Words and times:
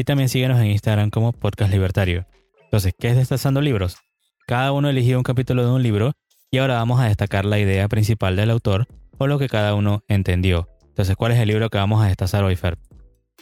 Y 0.00 0.04
también 0.04 0.28
síguenos 0.28 0.60
en 0.60 0.66
Instagram 0.66 1.10
como 1.10 1.32
Podcast 1.32 1.72
Libertario. 1.72 2.24
Entonces, 2.62 2.92
¿qué 2.96 3.08
es 3.08 3.16
Destazando 3.16 3.60
Libros? 3.60 3.96
Cada 4.46 4.70
uno 4.70 4.88
eligió 4.88 5.18
un 5.18 5.24
capítulo 5.24 5.64
de 5.64 5.72
un 5.72 5.82
libro 5.82 6.12
y 6.52 6.58
ahora 6.58 6.74
vamos 6.74 7.00
a 7.00 7.06
destacar 7.06 7.44
la 7.44 7.58
idea 7.58 7.88
principal 7.88 8.36
del 8.36 8.50
autor 8.50 8.86
o 9.18 9.26
lo 9.26 9.40
que 9.40 9.48
cada 9.48 9.74
uno 9.74 10.04
entendió. 10.06 10.68
Entonces, 10.86 11.16
¿cuál 11.16 11.32
es 11.32 11.40
el 11.40 11.48
libro 11.48 11.68
que 11.68 11.78
vamos 11.78 12.00
a 12.00 12.06
destazar 12.06 12.44
hoy, 12.44 12.54
Fer? 12.54 12.78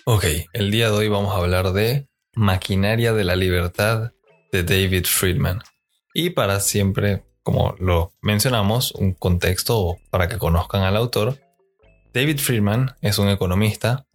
Ok, 0.07 0.25
el 0.55 0.71
día 0.71 0.87
de 0.87 0.97
hoy 0.97 1.09
vamos 1.09 1.35
a 1.35 1.39
hablar 1.39 1.73
de 1.73 2.09
Maquinaria 2.35 3.13
de 3.13 3.25
la 3.25 3.37
Libertad 3.37 4.13
de 4.51 4.63
David 4.63 5.05
Friedman. 5.05 5.61
Y 6.15 6.31
para 6.31 6.61
siempre, 6.61 7.27
como 7.43 7.75
lo 7.79 8.15
mencionamos, 8.23 8.93
un 8.93 9.13
contexto 9.13 9.99
para 10.09 10.27
que 10.27 10.39
conozcan 10.39 10.85
al 10.85 10.97
autor. 10.97 11.39
David 12.15 12.39
Friedman 12.39 12.95
es 13.03 13.19
un 13.19 13.29
economista, 13.29 14.07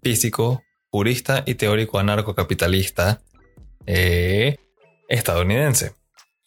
físico, 0.00 0.62
jurista 0.90 1.42
y 1.46 1.54
teórico 1.54 1.98
anarcocapitalista 1.98 3.20
eh, 3.86 4.56
estadounidense. 5.08 5.94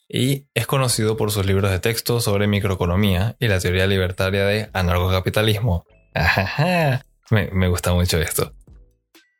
Y 0.08 0.48
es 0.54 0.68
conocido 0.68 1.16
por 1.16 1.32
sus 1.32 1.46
libros 1.46 1.72
de 1.72 1.80
texto 1.80 2.20
sobre 2.20 2.48
microeconomía 2.48 3.38
y 3.40 3.48
la 3.48 3.60
teoría 3.60 3.88
libertaria 3.88 4.46
de 4.46 4.70
anarcocapitalismo. 4.74 5.86
me, 7.32 7.68
gusta 7.70 7.94
mucho 7.94 8.20
esto. 8.20 8.54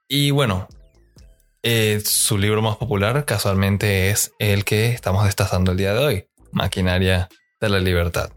Y 0.08 0.32
bueno, 0.32 0.68
eh, 1.62 2.02
su 2.04 2.38
libro 2.38 2.62
más 2.62 2.78
popular 2.78 3.26
casualmente 3.26 4.10
es 4.10 4.34
el 4.40 4.64
que 4.64 4.88
estamos 4.88 5.26
destazando 5.26 5.72
el 5.72 5.78
día 5.78 5.94
de 5.94 6.00
hoy, 6.00 6.28
Maquinaria 6.52 7.28
de 7.60 7.70
la 7.70 7.80
Libertad. 7.80 8.32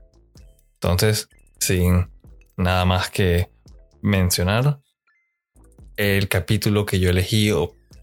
Entonces, 0.75 1.29
sin 1.61 2.11
nada 2.57 2.85
más 2.85 3.11
que 3.11 3.49
mencionar, 4.03 4.81
el 5.97 6.29
capítulo 6.29 6.87
que 6.87 7.01
yo 7.01 7.11
elegí, 7.11 7.51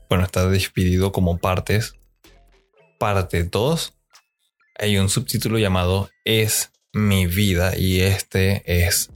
bueno, 0.09 0.23
está 0.23 0.50
dividido 0.50 1.11
como 1.11 1.38
partes. 1.38 1.95
Parte 3.00 3.44
2, 3.44 3.98
hay 4.80 4.98
un 4.98 5.09
subtítulo 5.09 5.58
llamado 5.58 6.09
Es 6.23 6.72
mi 6.94 7.25
vida 7.25 7.78
y 7.78 8.02
este 8.02 8.64
es 8.66 9.09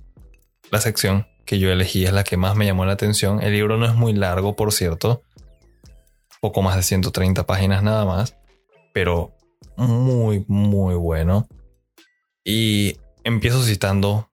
la 0.72 0.80
sección 0.80 1.28
que 1.46 1.60
yo 1.60 1.72
elegí, 1.72 2.06
es 2.06 2.14
la 2.14 2.24
que 2.24 2.38
más 2.38 2.56
me 2.56 2.66
llamó 2.66 2.86
la 2.86 2.94
atención. 2.94 3.42
El 3.42 3.54
libro 3.54 3.78
no 3.78 3.86
es 3.86 3.94
muy 3.94 4.14
largo, 4.14 4.56
por 4.56 4.72
cierto, 4.72 5.22
poco 6.42 6.62
más 6.62 6.76
de 6.76 6.84
130 6.84 7.46
páginas 7.46 7.84
nada 7.84 8.06
más, 8.06 8.36
pero 8.94 9.36
muy, 9.78 10.46
muy 10.48 10.96
bueno. 10.96 11.48
Y 12.44 12.98
empiezo 13.24 13.64
citando 13.64 14.30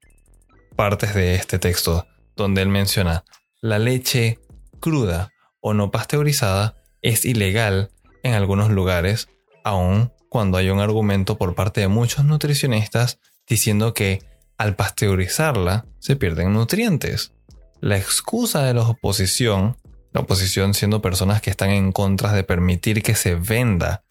partes 0.76 1.14
de 1.14 1.34
este 1.34 1.58
texto 1.58 2.06
donde 2.36 2.62
él 2.62 2.68
menciona, 2.68 3.24
la 3.62 3.78
leche 3.78 4.38
cruda 4.80 5.32
o 5.60 5.72
no 5.72 5.90
pasteurizada 5.90 6.76
es 7.00 7.24
ilegal 7.24 7.90
en 8.22 8.34
algunos 8.34 8.70
lugares, 8.70 9.28
aun 9.64 10.12
cuando 10.28 10.58
hay 10.58 10.68
un 10.68 10.80
argumento 10.80 11.38
por 11.38 11.54
parte 11.54 11.80
de 11.80 11.88
muchos 11.88 12.24
nutricionistas 12.24 13.18
diciendo 13.48 13.94
que 13.94 14.22
al 14.58 14.76
pasteurizarla 14.76 15.86
se 15.98 16.16
pierden 16.16 16.52
nutrientes. 16.52 17.32
La 17.80 17.96
excusa 17.96 18.62
de 18.64 18.74
la 18.74 18.82
oposición 18.82 19.76
la 20.12 20.20
oposición 20.20 20.74
siendo 20.74 21.00
personas 21.00 21.40
que 21.40 21.50
están 21.50 21.70
en 21.70 21.92
contra 21.92 22.32
de 22.32 22.44
permitir 22.44 23.02
que 23.02 23.14
se 23.14 23.34
venda 23.34 24.04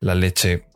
la 0.00 0.14
leche 0.14 0.66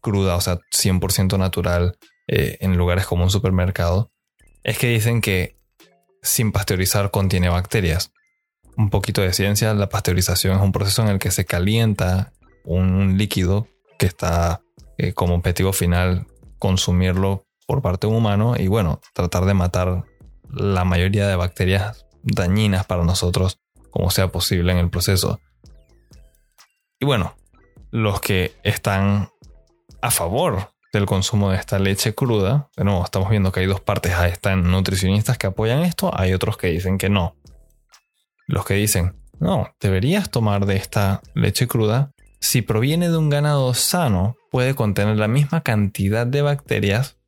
cruda, 0.00 0.36
o 0.36 0.40
sea, 0.40 0.58
100% 0.72 1.38
natural, 1.38 1.96
eh, 2.26 2.58
en 2.60 2.76
lugares 2.76 3.06
como 3.06 3.24
un 3.24 3.30
supermercado, 3.30 4.10
es 4.64 4.78
que 4.78 4.88
dicen 4.88 5.20
que 5.20 5.55
sin 6.26 6.52
pasteurizar 6.52 7.10
contiene 7.10 7.48
bacterias. 7.48 8.12
Un 8.76 8.90
poquito 8.90 9.22
de 9.22 9.32
ciencia, 9.32 9.72
la 9.74 9.88
pasteurización 9.88 10.56
es 10.56 10.62
un 10.62 10.72
proceso 10.72 11.02
en 11.02 11.08
el 11.08 11.18
que 11.18 11.30
se 11.30 11.46
calienta 11.46 12.32
un 12.64 13.16
líquido 13.16 13.68
que 13.98 14.06
está 14.06 14.60
eh, 14.98 15.12
como 15.12 15.34
objetivo 15.34 15.72
final 15.72 16.26
consumirlo 16.58 17.46
por 17.66 17.80
parte 17.80 18.06
de 18.06 18.12
un 18.12 18.18
humano 18.18 18.54
y 18.58 18.66
bueno, 18.66 19.00
tratar 19.14 19.44
de 19.44 19.54
matar 19.54 20.04
la 20.50 20.84
mayoría 20.84 21.26
de 21.26 21.36
bacterias 21.36 22.06
dañinas 22.22 22.84
para 22.86 23.04
nosotros 23.04 23.60
como 23.90 24.10
sea 24.10 24.28
posible 24.28 24.72
en 24.72 24.78
el 24.78 24.90
proceso. 24.90 25.40
Y 26.98 27.06
bueno, 27.06 27.36
los 27.90 28.20
que 28.20 28.54
están 28.62 29.30
a 30.02 30.10
favor 30.10 30.70
del 30.92 31.06
consumo 31.06 31.50
de 31.50 31.56
esta 31.56 31.78
leche 31.78 32.14
cruda, 32.14 32.70
de 32.76 32.84
nuevo, 32.84 33.04
estamos 33.04 33.30
viendo 33.30 33.52
que 33.52 33.60
hay 33.60 33.66
dos 33.66 33.80
partes. 33.80 34.12
Están 34.30 34.70
nutricionistas 34.70 35.38
que 35.38 35.46
apoyan 35.46 35.82
esto, 35.82 36.10
hay 36.12 36.32
otros 36.32 36.56
que 36.56 36.68
dicen 36.68 36.98
que 36.98 37.08
no. 37.08 37.36
Los 38.46 38.64
que 38.64 38.74
dicen, 38.74 39.16
no, 39.38 39.74
deberías 39.80 40.30
tomar 40.30 40.66
de 40.66 40.76
esta 40.76 41.20
leche 41.34 41.66
cruda. 41.66 42.12
Si 42.40 42.62
proviene 42.62 43.08
de 43.08 43.16
un 43.16 43.28
ganado 43.28 43.74
sano, 43.74 44.36
puede 44.50 44.74
contener 44.74 45.16
la 45.16 45.28
misma 45.28 45.62
cantidad 45.62 46.26
de 46.26 46.42
bacterias 46.42 47.18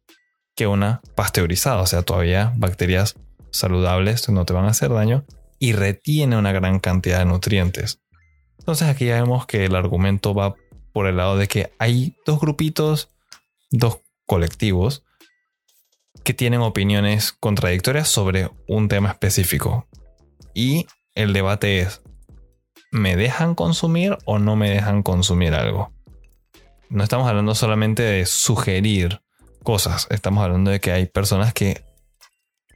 que 0.55 0.67
una 0.67 1.01
pasteurizada, 1.15 1.83
o 1.83 1.87
sea, 1.87 2.03
todavía 2.03 2.53
bacterias 2.57 3.17
saludables 3.51 4.29
no 4.29 4.45
te 4.45 4.53
van 4.53 4.65
a 4.65 4.71
hacer 4.71 4.91
daño, 4.91 5.25
y 5.59 5.73
retiene 5.73 6.37
una 6.37 6.53
gran 6.53 6.79
cantidad 6.79 7.21
de 7.21 7.27
nutrientes. 7.27 8.01
Entonces 8.59 8.89
aquí 8.89 9.07
ya 9.07 9.21
vemos 9.21 9.47
que 9.47 9.65
el 9.65 9.75
argumento 9.75 10.35
va 10.35 10.55
por 10.93 11.07
el 11.07 11.17
lado 11.17 11.37
de 11.37 11.49
que 11.49 11.73
hay 11.79 12.17
dos 12.27 12.41
grupitos, 12.41 13.11
dos 13.71 14.01
colectivos 14.27 15.05
que 16.25 16.35
tienen 16.35 16.61
opiniones 16.61 17.33
contradictorias 17.33 18.09
sobre 18.09 18.51
un 18.67 18.89
tema 18.89 19.11
específico. 19.11 19.87
Y 20.55 20.87
el 21.15 21.33
debate 21.33 21.81
es, 21.81 22.03
¿me 22.91 23.17
dejan 23.17 23.55
consumir 23.55 24.19
o 24.25 24.39
no 24.39 24.57
me 24.57 24.71
dejan 24.71 25.03
consumir 25.03 25.55
algo? 25.55 25.93
No 26.91 27.03
estamos 27.03 27.29
hablando 27.29 27.55
solamente 27.55 28.03
de 28.03 28.27
sugerir 28.27 29.21
cosas, 29.63 30.07
estamos 30.11 30.43
hablando 30.45 30.71
de 30.71 30.81
que 30.81 30.93
hay 30.93 31.07
personas 31.07 31.53
que 31.53 31.85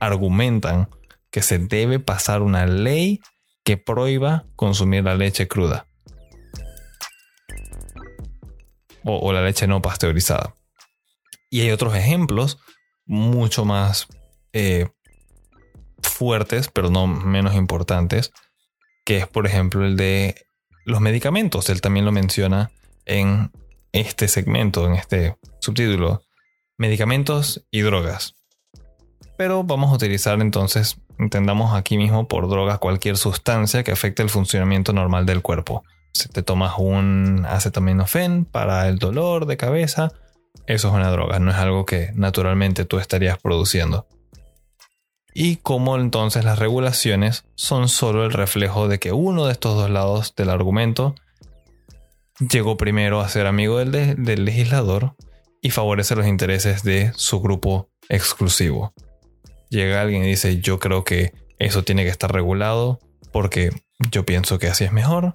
argumentan 0.01 0.89
que 1.31 1.43
se 1.43 1.59
debe 1.59 1.99
pasar 1.99 2.43
una 2.43 2.67
ley 2.67 3.21
que 3.65 3.77
prohíba 3.77 4.45
consumir 4.57 5.05
la 5.05 5.15
leche 5.15 5.49
cruda. 5.49 5.87
O, 9.05 9.33
la 9.33 9.43
leche 9.43 9.67
no 9.67 9.83
pasteurizada. 9.83 10.55
Y 11.53 11.61
hay 11.61 11.71
otros 11.71 11.95
ejemplos 11.95 12.59
mucho 13.07 13.65
más 13.65 14.09
eh, 14.53 14.89
fuertes, 16.03 16.69
pero 16.73 16.91
no 16.91 17.07
menos 17.07 17.55
importantes, 17.55 18.33
que 19.05 19.19
es 19.19 19.29
por 19.29 19.47
ejemplo 19.47 19.85
el 19.85 19.97
de 19.97 20.35
los 20.85 21.01
medicamentos. 21.01 21.71
Él 21.71 21.81
también 21.81 22.05
lo 22.05 22.11
menciona 22.11 22.73
en 23.05 23.53
este 23.93 24.27
segmento, 24.27 24.87
en 24.87 24.95
este 24.95 25.37
subtítulo. 25.61 26.23
Medicamentos 26.77 27.65
y 27.71 27.83
drogas. 27.83 28.35
Pero 29.37 29.63
vamos 29.63 29.93
a 29.93 29.95
utilizar 29.95 30.41
entonces 30.41 30.97
Entendamos 31.23 31.73
aquí 31.73 31.99
mismo 31.99 32.27
por 32.27 32.49
drogas 32.49 32.81
cualquier 32.81 33.17
sustancia 33.17 33.85
que 33.85 33.93
afecte 33.93 34.25
el 34.25 34.29
funcionamiento 34.29 34.93
normal 34.93 35.25
del 35.25 35.41
cuerpo. 35.41 35.85
Si 36.13 36.29
te 36.29 36.43
tomas 36.43 36.75
un 36.79 37.47
acetaminofén 37.49 38.45
para 38.45 38.89
el 38.89 38.99
dolor 38.99 39.47
de 39.47 39.57
cabeza, 39.57 40.11
eso 40.67 40.89
es 40.89 40.95
una 40.95 41.11
droga, 41.11 41.39
no 41.39 41.51
es 41.51 41.57
algo 41.57 41.85
que 41.85 42.11
naturalmente 42.15 42.85
tú 42.85 42.99
estarías 42.99 43.39
produciendo. 43.39 44.07
Y 45.35 45.57
como 45.57 45.97
entonces 45.97 46.45
las 46.45 46.59
regulaciones 46.59 47.45
son 47.55 47.89
solo 47.89 48.25
el 48.25 48.33
reflejo 48.33 48.89
de 48.89 48.99
que 48.99 49.13
uno 49.13 49.47
de 49.47 49.53
estos 49.53 49.77
dos 49.77 49.91
lados 49.91 50.35
del 50.37 50.51
argumento 50.51 51.15
llegó 52.39 52.77
primero 52.77 53.21
a 53.21 53.29
ser 53.29 53.47
amigo 53.47 53.79
del, 53.79 54.23
del 54.23 54.45
legislador 54.45 55.15
y 55.63 55.71
favorece 55.71 56.17
los 56.17 56.27
intereses 56.27 56.83
de 56.83 57.13
su 57.15 57.41
grupo 57.41 57.89
exclusivo 58.09 58.93
llega 59.73 60.03
alguien 60.03 60.23
y 60.23 60.29
dice, 60.29 60.61
yo 60.61 60.79
creo 60.79 61.03
que 61.03 61.33
eso 61.59 61.83
tiene 61.83 62.05
que 62.05 62.11
estar 62.11 62.31
regulado 62.31 63.01
porque 63.33 63.71
yo 64.11 64.25
pienso 64.27 64.59
que 64.59 64.69
así 64.69 64.85
es 64.85 64.93
mejor. 64.93 65.33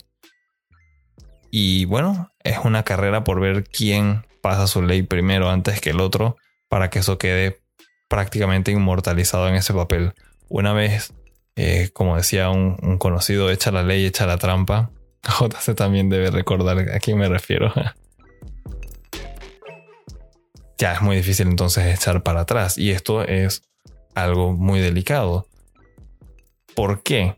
Y 1.50 1.86
bueno, 1.86 2.32
es 2.44 2.60
una 2.64 2.84
carrera 2.84 3.24
por 3.24 3.42
ver 3.42 3.64
quién 3.64 4.26
pasa 4.48 4.66
su 4.66 4.82
ley 4.82 5.02
primero 5.02 5.50
antes 5.50 5.82
que 5.82 5.90
el 5.90 6.00
otro 6.00 6.38
para 6.70 6.90
que 6.90 7.00
eso 7.00 7.18
quede 7.18 7.60
prácticamente 8.08 8.72
inmortalizado 8.72 9.50
en 9.50 9.56
ese 9.56 9.74
papel. 9.74 10.14
Una 10.48 10.72
vez, 10.72 11.14
eh, 11.58 11.90
como 11.92 12.16
decía 12.16 12.50
un, 12.50 12.98
conocido, 12.98 13.52
echa 13.52 13.72
la 13.72 13.84
ley, 13.84 14.06
echa 14.06 14.26
la 14.26 14.38
trampa. 14.38 14.90
JC 15.22 15.76
también 15.76 16.08
debe 16.08 16.32
recordar 16.32 16.80
a 16.80 17.00
quién 17.00 17.18
me 17.18 17.28
refiero. 17.28 17.74
ya 20.78 20.94
es 20.94 21.02
muy 21.02 21.18
difícil 21.18 21.50
entonces 21.50 21.94
echar 21.94 22.24
para 22.24 22.42
atrás. 22.42 22.78
Y 22.78 22.92
esto 22.92 23.24
es 23.24 23.64
algo 24.16 24.54
muy 24.54 24.80
delicado. 24.80 25.46
¿Por 26.74 27.04
qué? 27.04 27.36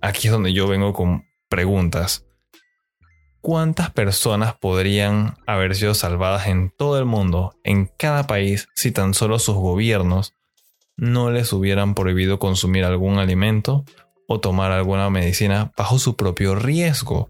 Aquí 0.00 0.28
es 0.28 0.32
donde 0.32 0.52
yo 0.52 0.68
vengo 0.68 0.92
con 0.92 1.26
preguntas. 1.48 2.23
¿Cuántas 3.44 3.90
personas 3.90 4.54
podrían 4.54 5.36
haber 5.46 5.74
sido 5.76 5.92
salvadas 5.92 6.46
en 6.46 6.70
todo 6.70 6.98
el 6.98 7.04
mundo, 7.04 7.52
en 7.62 7.90
cada 7.98 8.26
país, 8.26 8.68
si 8.74 8.90
tan 8.90 9.12
solo 9.12 9.38
sus 9.38 9.56
gobiernos 9.56 10.32
no 10.96 11.30
les 11.30 11.52
hubieran 11.52 11.94
prohibido 11.94 12.38
consumir 12.38 12.84
algún 12.86 13.18
alimento 13.18 13.84
o 14.28 14.40
tomar 14.40 14.72
alguna 14.72 15.10
medicina 15.10 15.72
bajo 15.76 15.98
su 15.98 16.16
propio 16.16 16.54
riesgo? 16.54 17.28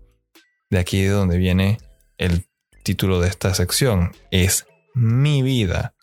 De 0.70 0.78
aquí 0.78 1.02
de 1.02 1.08
donde 1.08 1.36
viene 1.36 1.78
el 2.16 2.46
título 2.84 3.18
de 3.18 3.26
esta 3.26 3.52
sección. 3.52 4.12
Es 4.30 4.68
mi 4.94 5.42
vida. 5.42 5.96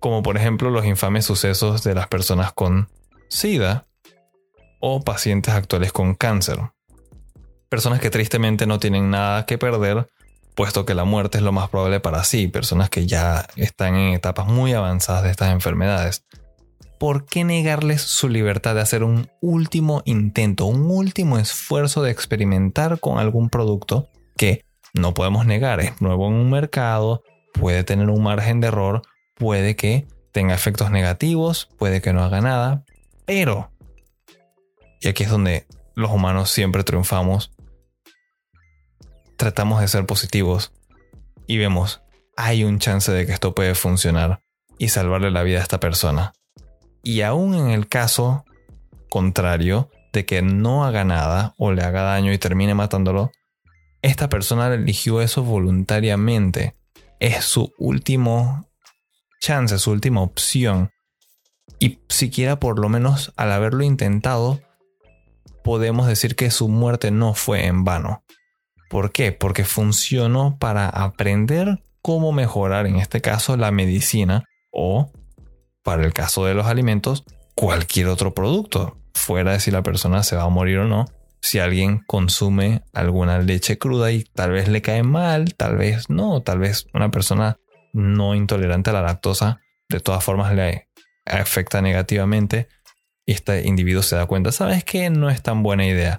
Como 0.00 0.24
por 0.24 0.36
ejemplo 0.36 0.70
los 0.70 0.86
infames 0.86 1.24
sucesos 1.24 1.84
de 1.84 1.94
las 1.94 2.08
personas 2.08 2.52
con 2.52 2.88
SIDA 3.28 3.86
o 4.80 5.02
pacientes 5.04 5.54
actuales 5.54 5.92
con 5.92 6.16
cáncer. 6.16 6.58
Personas 7.70 8.00
que 8.00 8.10
tristemente 8.10 8.66
no 8.66 8.80
tienen 8.80 9.10
nada 9.10 9.46
que 9.46 9.56
perder, 9.56 10.08
puesto 10.56 10.84
que 10.84 10.94
la 10.94 11.04
muerte 11.04 11.38
es 11.38 11.44
lo 11.44 11.52
más 11.52 11.68
probable 11.70 12.00
para 12.00 12.24
sí, 12.24 12.48
personas 12.48 12.90
que 12.90 13.06
ya 13.06 13.46
están 13.54 13.94
en 13.94 14.12
etapas 14.12 14.48
muy 14.48 14.72
avanzadas 14.72 15.22
de 15.22 15.30
estas 15.30 15.52
enfermedades. 15.52 16.24
¿Por 16.98 17.26
qué 17.26 17.44
negarles 17.44 18.02
su 18.02 18.28
libertad 18.28 18.74
de 18.74 18.80
hacer 18.80 19.04
un 19.04 19.30
último 19.40 20.02
intento, 20.04 20.66
un 20.66 20.90
último 20.90 21.38
esfuerzo 21.38 22.02
de 22.02 22.10
experimentar 22.10 22.98
con 22.98 23.18
algún 23.18 23.48
producto 23.48 24.08
que 24.36 24.64
no 24.92 25.14
podemos 25.14 25.46
negar, 25.46 25.78
es 25.78 26.00
nuevo 26.00 26.26
en 26.26 26.34
un 26.34 26.50
mercado, 26.50 27.22
puede 27.54 27.84
tener 27.84 28.10
un 28.10 28.24
margen 28.24 28.60
de 28.60 28.66
error, 28.66 29.02
puede 29.36 29.76
que 29.76 30.08
tenga 30.32 30.54
efectos 30.54 30.90
negativos, 30.90 31.68
puede 31.78 32.02
que 32.02 32.12
no 32.12 32.24
haga 32.24 32.40
nada, 32.40 32.84
pero, 33.26 33.70
y 35.00 35.06
aquí 35.06 35.22
es 35.22 35.30
donde 35.30 35.66
los 35.94 36.10
humanos 36.10 36.50
siempre 36.50 36.82
triunfamos, 36.82 37.52
tratamos 39.40 39.80
de 39.80 39.88
ser 39.88 40.04
positivos 40.04 40.70
y 41.46 41.56
vemos, 41.56 42.02
hay 42.36 42.62
un 42.62 42.78
chance 42.78 43.10
de 43.10 43.24
que 43.24 43.32
esto 43.32 43.54
puede 43.54 43.74
funcionar 43.74 44.42
y 44.78 44.88
salvarle 44.88 45.30
la 45.30 45.42
vida 45.42 45.60
a 45.60 45.62
esta 45.62 45.80
persona. 45.80 46.34
Y 47.02 47.22
aún 47.22 47.54
en 47.54 47.70
el 47.70 47.88
caso 47.88 48.44
contrario 49.08 49.88
de 50.12 50.26
que 50.26 50.42
no 50.42 50.84
haga 50.84 51.04
nada 51.04 51.54
o 51.56 51.72
le 51.72 51.82
haga 51.82 52.02
daño 52.02 52.34
y 52.34 52.38
termine 52.38 52.74
matándolo, 52.74 53.32
esta 54.02 54.28
persona 54.28 54.66
eligió 54.74 55.22
eso 55.22 55.42
voluntariamente. 55.42 56.76
Es 57.18 57.42
su 57.46 57.72
último 57.78 58.68
chance, 59.40 59.78
su 59.78 59.90
última 59.90 60.20
opción. 60.20 60.90
Y 61.78 62.00
siquiera 62.10 62.60
por 62.60 62.78
lo 62.78 62.90
menos 62.90 63.32
al 63.36 63.52
haberlo 63.52 63.84
intentado, 63.84 64.60
podemos 65.64 66.06
decir 66.06 66.36
que 66.36 66.50
su 66.50 66.68
muerte 66.68 67.10
no 67.10 67.32
fue 67.32 67.64
en 67.64 67.84
vano. 67.84 68.22
¿Por 68.90 69.12
qué? 69.12 69.30
Porque 69.30 69.64
funcionó 69.64 70.58
para 70.58 70.88
aprender 70.88 71.80
cómo 72.02 72.32
mejorar, 72.32 72.88
en 72.88 72.96
este 72.96 73.20
caso, 73.20 73.56
la 73.56 73.70
medicina 73.70 74.42
o, 74.72 75.12
para 75.84 76.04
el 76.04 76.12
caso 76.12 76.44
de 76.44 76.54
los 76.54 76.66
alimentos, 76.66 77.22
cualquier 77.54 78.08
otro 78.08 78.34
producto, 78.34 78.98
fuera 79.14 79.52
de 79.52 79.60
si 79.60 79.70
la 79.70 79.84
persona 79.84 80.24
se 80.24 80.34
va 80.34 80.42
a 80.42 80.48
morir 80.48 80.78
o 80.78 80.86
no, 80.86 81.04
si 81.40 81.60
alguien 81.60 82.00
consume 82.04 82.82
alguna 82.92 83.38
leche 83.38 83.78
cruda 83.78 84.10
y 84.10 84.24
tal 84.24 84.50
vez 84.50 84.66
le 84.66 84.82
cae 84.82 85.04
mal, 85.04 85.54
tal 85.54 85.76
vez 85.76 86.10
no, 86.10 86.42
tal 86.42 86.58
vez 86.58 86.86
una 86.92 87.12
persona 87.12 87.58
no 87.92 88.34
intolerante 88.34 88.90
a 88.90 88.94
la 88.94 89.02
lactosa 89.02 89.60
de 89.88 90.00
todas 90.00 90.24
formas 90.24 90.52
le 90.52 90.88
afecta 91.26 91.80
negativamente 91.80 92.66
y 93.24 93.34
este 93.34 93.68
individuo 93.68 94.02
se 94.02 94.16
da 94.16 94.26
cuenta, 94.26 94.50
¿sabes 94.50 94.82
qué? 94.82 95.10
No 95.10 95.30
es 95.30 95.42
tan 95.42 95.62
buena 95.62 95.86
idea 95.86 96.18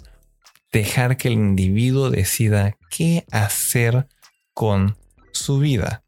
dejar 0.72 1.18
que 1.18 1.28
el 1.28 1.36
individuo 1.36 2.10
decida 2.10 2.78
qué 2.90 3.26
hacer 3.32 4.08
con 4.54 4.98
su 5.32 5.60
vida. 5.60 6.04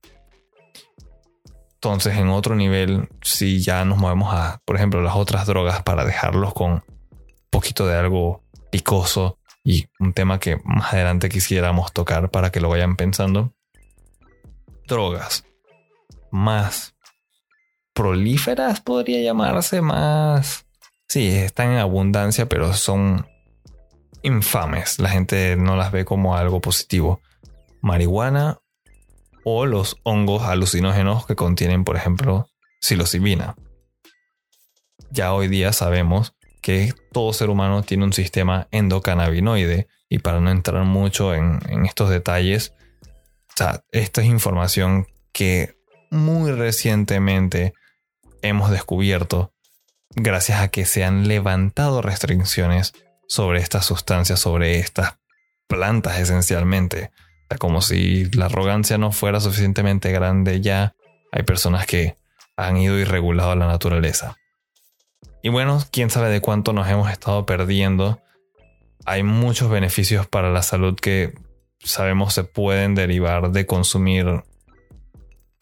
Entonces, 1.76 2.18
en 2.18 2.30
otro 2.30 2.56
nivel, 2.56 3.10
si 3.22 3.62
ya 3.62 3.84
nos 3.84 3.98
movemos 3.98 4.34
a, 4.34 4.62
por 4.64 4.78
ejemplo, 4.78 5.02
las 5.02 5.16
otras 5.16 5.46
drogas 5.46 5.84
para 5.84 6.06
dejarlos 6.06 6.54
con 6.54 6.72
un 6.72 6.84
poquito 7.50 7.86
de 7.88 7.98
algo 7.98 8.42
picoso 8.72 9.38
y 9.66 9.88
un 10.00 10.14
tema 10.14 10.40
que 10.40 10.58
más 10.64 10.94
adelante 10.94 11.30
quisiéramos 11.30 11.92
tocar 11.92 12.30
para 12.32 12.52
que 12.52 12.62
lo 12.62 12.70
vayan 12.70 12.96
pensando. 12.96 13.54
Drogas 14.88 15.44
más 16.32 16.96
prolíferas 17.94 18.82
podría 18.82 19.22
llamarse 19.22 19.82
más. 19.82 20.66
Sí, 21.08 21.28
están 21.30 21.72
en 21.72 21.78
abundancia, 21.78 22.48
pero 22.48 22.74
son 22.74 23.28
infames. 24.24 25.00
La 25.00 25.10
gente 25.10 25.56
no 25.56 25.76
las 25.76 25.92
ve 25.92 26.06
como 26.06 26.36
algo 26.36 26.62
positivo. 26.62 27.22
Marihuana 27.82 28.60
o 29.44 29.66
los 29.66 29.98
hongos 30.04 30.44
alucinógenos 30.44 31.26
que 31.26 31.36
contienen, 31.36 31.84
por 31.84 31.96
ejemplo, 31.96 32.48
psilocibina. 32.80 33.56
Ya 35.12 35.34
hoy 35.34 35.48
día 35.48 35.74
sabemos 35.74 36.34
que 36.62 36.94
todo 37.12 37.34
ser 37.34 37.50
humano 37.50 37.84
tiene 37.84 38.06
un 38.06 38.14
sistema 38.14 38.68
endocannabinoide 38.72 39.88
y 40.10 40.20
para 40.20 40.40
no 40.40 40.50
entrar 40.50 40.86
mucho 40.86 41.34
en, 41.34 41.60
estos 41.86 42.10
detalles, 42.10 42.74
esta 43.92 44.22
es 44.22 44.28
información 44.28 45.08
que 45.34 45.76
muy 46.10 46.52
recientemente 46.52 47.74
hemos 48.42 48.72
descubierto 48.72 49.54
gracias 50.16 50.62
a 50.62 50.68
que 50.70 50.86
se 50.86 51.04
han 51.04 51.28
levantado 51.28 52.02
restricciones 52.02 52.94
sobre 53.34 53.62
estas 53.62 53.84
sustancias, 53.88 54.40
sobre 54.40 54.78
estas 54.78 55.18
plantas 55.68 56.20
esencialmente. 56.20 57.10
como 57.58 57.82
si 57.82 58.26
la 58.32 58.46
arrogancia 58.46 58.98
no 58.98 59.12
fuera 59.12 59.40
suficientemente 59.40 60.12
grande 60.12 60.62
ya, 60.62 60.96
hay 61.32 61.42
personas 61.44 61.88
que 61.88 62.16
han 62.58 62.78
ido 62.78 63.00
y 63.00 63.06
regulado 63.06 63.56
la 63.56 63.66
naturaleza. 63.68 64.38
Y 65.42 65.50
bueno, 65.50 65.84
quién 65.92 66.12
sabe 66.12 66.30
de 66.30 66.42
cuánto 66.42 66.74
nos 66.74 66.88
hemos 66.88 67.12
estado 67.12 67.46
perdiendo. 67.48 68.20
Hay 69.06 69.24
muchos 69.24 69.70
beneficios 69.70 70.28
para 70.28 70.52
la 70.52 70.62
salud 70.62 70.96
que 70.96 71.34
sabemos 71.80 72.36
se 72.36 72.44
pueden 72.44 72.94
derivar 72.94 73.52
de 73.52 73.66
consumir, 73.66 74.44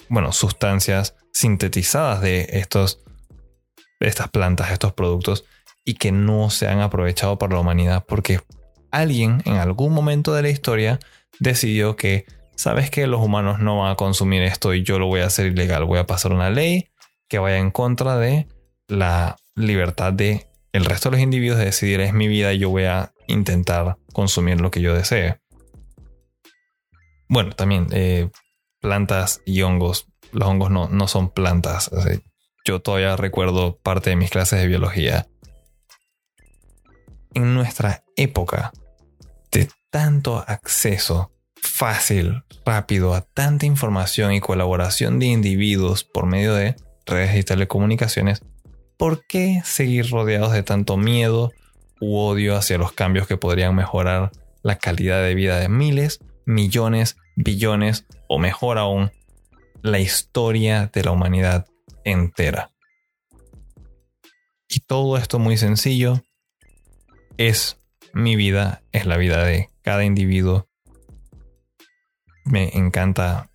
bueno, 0.09 0.33
sustancias 0.33 1.15
sintetizadas 1.31 2.21
de 2.21 2.47
estos, 2.51 3.01
de 4.01 4.07
estas 4.07 4.29
plantas, 4.29 4.71
estos 4.71 4.91
productos, 4.91 5.45
y 5.83 5.95
que 5.95 6.11
no 6.11 6.49
se 6.49 6.67
han 6.67 6.79
aprovechado 6.79 7.37
para 7.37 7.55
la 7.55 7.61
humanidad 7.61 8.05
porque 8.07 8.39
alguien 8.91 9.41
en 9.45 9.55
algún 9.55 9.93
momento 9.93 10.33
de 10.33 10.43
la 10.43 10.49
historia 10.49 10.99
decidió 11.39 11.95
que, 11.95 12.25
sabes 12.55 12.91
que 12.91 13.07
los 13.07 13.21
humanos 13.21 13.59
no 13.59 13.79
van 13.79 13.91
a 13.91 13.95
consumir 13.95 14.43
esto 14.43 14.73
y 14.73 14.83
yo 14.83 14.99
lo 14.99 15.07
voy 15.07 15.21
a 15.21 15.25
hacer 15.25 15.47
ilegal, 15.47 15.85
voy 15.85 15.99
a 15.99 16.05
pasar 16.05 16.33
una 16.33 16.49
ley 16.49 16.89
que 17.27 17.39
vaya 17.39 17.57
en 17.57 17.71
contra 17.71 18.17
de 18.17 18.47
la 18.87 19.37
libertad 19.55 20.13
de 20.13 20.47
el 20.73 20.85
resto 20.85 21.09
de 21.09 21.17
los 21.17 21.23
individuos 21.23 21.59
de 21.59 21.65
decidir 21.65 21.99
es 22.01 22.13
mi 22.13 22.27
vida 22.27 22.53
y 22.53 22.59
yo 22.59 22.69
voy 22.69 22.85
a 22.85 23.13
intentar 23.27 23.97
consumir 24.13 24.61
lo 24.61 24.71
que 24.71 24.81
yo 24.81 24.93
desee. 24.93 25.39
Bueno, 27.27 27.51
también 27.51 27.87
eh, 27.91 28.29
plantas 28.79 29.41
y 29.45 29.61
hongos. 29.61 30.07
Los 30.31 30.47
hongos 30.47 30.71
no, 30.71 30.89
no 30.89 31.07
son 31.07 31.29
plantas. 31.29 31.89
yo 32.65 32.81
todavía 32.81 33.15
recuerdo 33.15 33.77
parte 33.77 34.11
de 34.11 34.15
mis 34.15 34.29
clases 34.29 34.59
de 34.59 34.67
biología. 34.67 35.27
En 37.33 37.53
nuestra 37.53 38.03
época 38.17 38.71
de 39.51 39.69
tanto 39.89 40.43
acceso 40.47 41.31
fácil, 41.55 42.43
rápido 42.65 43.13
a 43.13 43.21
tanta 43.21 43.65
información 43.65 44.33
y 44.33 44.41
colaboración 44.41 45.19
de 45.19 45.27
individuos 45.27 46.03
por 46.03 46.25
medio 46.25 46.53
de 46.53 46.75
redes 47.05 47.37
y 47.37 47.43
telecomunicaciones, 47.43 48.41
¿por 48.97 49.25
qué 49.27 49.61
seguir 49.63 50.09
rodeados 50.09 50.53
de 50.53 50.63
tanto 50.63 50.97
miedo 50.97 51.51
u 51.99 52.17
odio 52.17 52.55
hacia 52.55 52.77
los 52.77 52.91
cambios 52.91 53.27
que 53.27 53.37
podrían 53.37 53.75
mejorar 53.75 54.31
la 54.63 54.77
calidad 54.77 55.23
de 55.23 55.35
vida 55.35 55.59
de 55.59 55.69
miles, 55.69 56.19
millones, 56.45 57.17
billones 57.35 58.05
o 58.27 58.39
mejor 58.39 58.77
aún, 58.77 59.11
la 59.81 59.99
historia 59.99 60.89
de 60.93 61.03
la 61.03 61.11
humanidad 61.11 61.65
entera? 62.03 62.71
Y 64.67 64.79
todo 64.81 65.17
esto 65.17 65.39
muy 65.39 65.57
sencillo 65.57 66.23
es 67.47 67.79
mi 68.13 68.35
vida, 68.35 68.83
es 68.91 69.07
la 69.07 69.17
vida 69.17 69.43
de 69.43 69.69
cada 69.81 70.03
individuo. 70.03 70.67
Me 72.45 72.69
encanta 72.77 73.49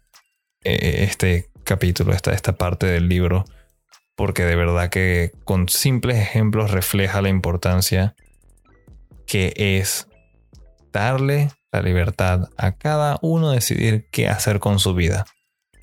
eh, 0.65 1.05
este 1.09 1.51
capítulo, 1.63 2.13
esta, 2.13 2.33
esta 2.33 2.57
parte 2.57 2.87
del 2.87 3.09
libro, 3.09 3.45
porque 4.17 4.45
de 4.45 4.57
verdad 4.57 4.91
que 4.91 5.31
con 5.45 5.69
simples 5.69 6.17
ejemplos 6.17 6.73
refleja 6.73 7.23
la 7.23 7.29
importancia 7.29 8.17
que 9.27 9.53
es 9.57 10.09
darle 10.93 11.51
la 11.71 11.83
libertad 11.83 12.49
a 12.57 12.73
cada 12.73 13.19
uno 13.23 13.51
decidir 13.51 14.09
qué 14.11 14.29
hacer 14.29 14.59
con 14.59 14.81
su 14.81 14.95
vida, 14.95 15.27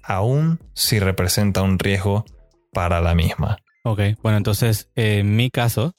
aun 0.02 0.60
si 0.74 1.00
representa 1.00 1.62
un 1.62 1.80
riesgo 1.80 2.26
para 2.74 3.00
la 3.00 3.16
misma. 3.16 3.58
Ok, 3.86 4.00
bueno, 4.22 4.38
entonces 4.38 4.90
en 4.96 5.36
mi 5.36 5.50
caso, 5.50 5.94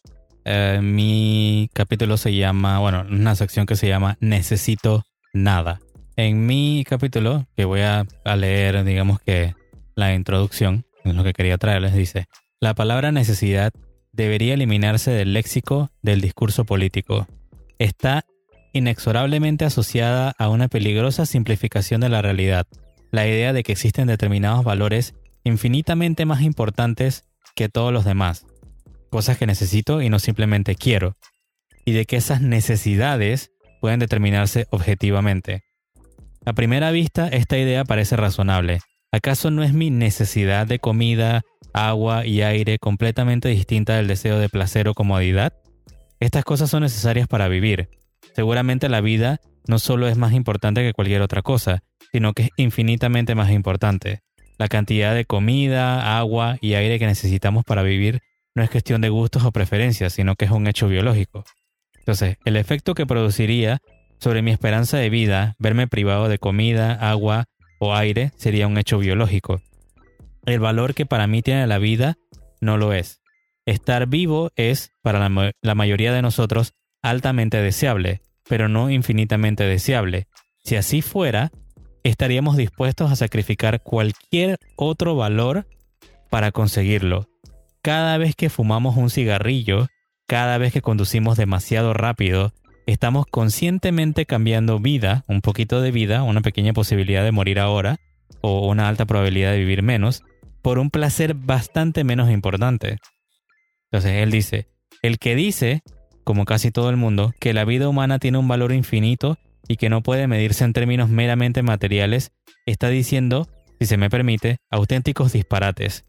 eh, 0.44 0.80
mi 0.82 1.70
capítulo 1.72 2.16
se 2.16 2.34
llama, 2.34 2.78
bueno, 2.78 3.06
una 3.10 3.34
sección 3.34 3.66
que 3.66 3.76
se 3.76 3.88
llama 3.88 4.16
Necesito 4.20 5.04
nada. 5.32 5.80
En 6.16 6.46
mi 6.46 6.84
capítulo, 6.88 7.46
que 7.56 7.64
voy 7.64 7.80
a, 7.80 8.06
a 8.24 8.36
leer, 8.36 8.84
digamos 8.84 9.20
que 9.20 9.54
la 9.94 10.14
introducción, 10.14 10.84
es 11.04 11.14
lo 11.14 11.24
que 11.24 11.32
quería 11.32 11.58
traerles, 11.58 11.94
dice, 11.94 12.26
la 12.60 12.74
palabra 12.74 13.12
necesidad 13.12 13.72
debería 14.12 14.54
eliminarse 14.54 15.10
del 15.10 15.32
léxico 15.32 15.90
del 16.02 16.20
discurso 16.20 16.64
político. 16.64 17.26
Está 17.78 18.24
inexorablemente 18.72 19.64
asociada 19.64 20.34
a 20.38 20.48
una 20.48 20.68
peligrosa 20.68 21.26
simplificación 21.26 22.00
de 22.00 22.08
la 22.08 22.22
realidad, 22.22 22.66
la 23.10 23.26
idea 23.26 23.52
de 23.52 23.62
que 23.62 23.72
existen 23.72 24.06
determinados 24.06 24.64
valores 24.64 25.14
infinitamente 25.44 26.26
más 26.26 26.42
importantes 26.42 27.24
que 27.54 27.68
todos 27.68 27.92
los 27.92 28.04
demás, 28.04 28.46
cosas 29.14 29.38
que 29.38 29.46
necesito 29.46 30.02
y 30.02 30.10
no 30.10 30.18
simplemente 30.18 30.74
quiero, 30.74 31.16
y 31.84 31.92
de 31.92 32.04
que 32.04 32.16
esas 32.16 32.40
necesidades 32.40 33.52
pueden 33.80 34.00
determinarse 34.00 34.66
objetivamente. 34.70 35.62
A 36.44 36.52
primera 36.52 36.90
vista, 36.90 37.28
esta 37.28 37.56
idea 37.56 37.84
parece 37.84 38.16
razonable. 38.16 38.80
¿Acaso 39.12 39.52
no 39.52 39.62
es 39.62 39.72
mi 39.72 39.90
necesidad 39.90 40.66
de 40.66 40.80
comida, 40.80 41.42
agua 41.72 42.26
y 42.26 42.42
aire 42.42 42.80
completamente 42.80 43.48
distinta 43.50 43.94
del 43.94 44.08
deseo 44.08 44.40
de 44.40 44.48
placer 44.48 44.88
o 44.88 44.94
comodidad? 44.94 45.52
Estas 46.18 46.42
cosas 46.42 46.68
son 46.68 46.82
necesarias 46.82 47.28
para 47.28 47.46
vivir. 47.46 47.90
Seguramente 48.34 48.88
la 48.88 49.00
vida 49.00 49.38
no 49.68 49.78
solo 49.78 50.08
es 50.08 50.18
más 50.18 50.32
importante 50.32 50.82
que 50.82 50.92
cualquier 50.92 51.22
otra 51.22 51.42
cosa, 51.42 51.84
sino 52.10 52.32
que 52.32 52.42
es 52.42 52.50
infinitamente 52.56 53.36
más 53.36 53.52
importante. 53.52 54.22
La 54.58 54.66
cantidad 54.66 55.14
de 55.14 55.24
comida, 55.24 56.18
agua 56.18 56.56
y 56.60 56.74
aire 56.74 56.98
que 56.98 57.06
necesitamos 57.06 57.62
para 57.64 57.84
vivir 57.84 58.20
no 58.54 58.62
es 58.62 58.70
cuestión 58.70 59.00
de 59.00 59.08
gustos 59.08 59.44
o 59.44 59.52
preferencias, 59.52 60.12
sino 60.12 60.36
que 60.36 60.44
es 60.44 60.50
un 60.50 60.66
hecho 60.66 60.88
biológico. 60.88 61.44
Entonces, 61.98 62.36
el 62.44 62.56
efecto 62.56 62.94
que 62.94 63.06
produciría 63.06 63.78
sobre 64.18 64.42
mi 64.42 64.50
esperanza 64.50 64.98
de 64.98 65.10
vida 65.10 65.56
verme 65.58 65.88
privado 65.88 66.28
de 66.28 66.38
comida, 66.38 66.92
agua 66.92 67.46
o 67.80 67.94
aire 67.94 68.32
sería 68.36 68.66
un 68.66 68.78
hecho 68.78 68.98
biológico. 68.98 69.60
El 70.46 70.60
valor 70.60 70.94
que 70.94 71.06
para 71.06 71.26
mí 71.26 71.42
tiene 71.42 71.66
la 71.66 71.78
vida 71.78 72.16
no 72.60 72.76
lo 72.76 72.92
es. 72.92 73.20
Estar 73.66 74.06
vivo 74.06 74.50
es, 74.56 74.92
para 75.02 75.18
la, 75.18 75.74
mayoría 75.74 76.12
de 76.12 76.22
nosotros, 76.22 76.74
altamente 77.02 77.62
deseable, 77.62 78.20
pero 78.48 78.68
no 78.68 78.90
infinitamente 78.90 79.64
deseable. 79.64 80.26
Si 80.62 80.76
así 80.76 81.00
fuera, 81.00 81.50
estaríamos 82.02 82.56
dispuestos 82.56 83.10
a 83.10 83.16
sacrificar 83.16 83.82
cualquier 83.82 84.58
otro 84.76 85.16
valor 85.16 85.66
para 86.28 86.52
conseguirlo, 86.52 87.26
cada 87.84 88.16
vez 88.16 88.34
que 88.34 88.48
fumamos 88.48 88.96
un 88.96 89.10
cigarrillo, 89.10 89.88
cada 90.26 90.56
vez 90.56 90.72
que 90.72 90.80
conducimos 90.80 91.36
demasiado 91.36 91.92
rápido, 91.92 92.54
estamos 92.86 93.26
conscientemente 93.30 94.24
cambiando 94.24 94.80
vida, 94.80 95.22
un 95.28 95.42
poquito 95.42 95.82
de 95.82 95.90
vida, 95.90 96.22
una 96.22 96.40
pequeña 96.40 96.72
posibilidad 96.72 97.22
de 97.22 97.30
morir 97.30 97.60
ahora, 97.60 97.98
o 98.40 98.66
una 98.70 98.88
alta 98.88 99.04
probabilidad 99.04 99.52
de 99.52 99.58
vivir 99.58 99.82
menos, 99.82 100.22
por 100.62 100.78
un 100.78 100.88
placer 100.88 101.34
bastante 101.34 102.04
menos 102.04 102.30
importante. 102.30 102.96
Entonces 103.90 104.22
él 104.22 104.30
dice, 104.30 104.66
el 105.02 105.18
que 105.18 105.34
dice, 105.34 105.82
como 106.24 106.46
casi 106.46 106.70
todo 106.70 106.88
el 106.88 106.96
mundo, 106.96 107.34
que 107.38 107.52
la 107.52 107.66
vida 107.66 107.86
humana 107.86 108.18
tiene 108.18 108.38
un 108.38 108.48
valor 108.48 108.72
infinito 108.72 109.36
y 109.68 109.76
que 109.76 109.90
no 109.90 110.02
puede 110.02 110.26
medirse 110.26 110.64
en 110.64 110.72
términos 110.72 111.10
meramente 111.10 111.60
materiales, 111.60 112.32
está 112.64 112.88
diciendo, 112.88 113.46
si 113.78 113.84
se 113.84 113.98
me 113.98 114.08
permite, 114.08 114.56
auténticos 114.70 115.34
disparates. 115.34 116.06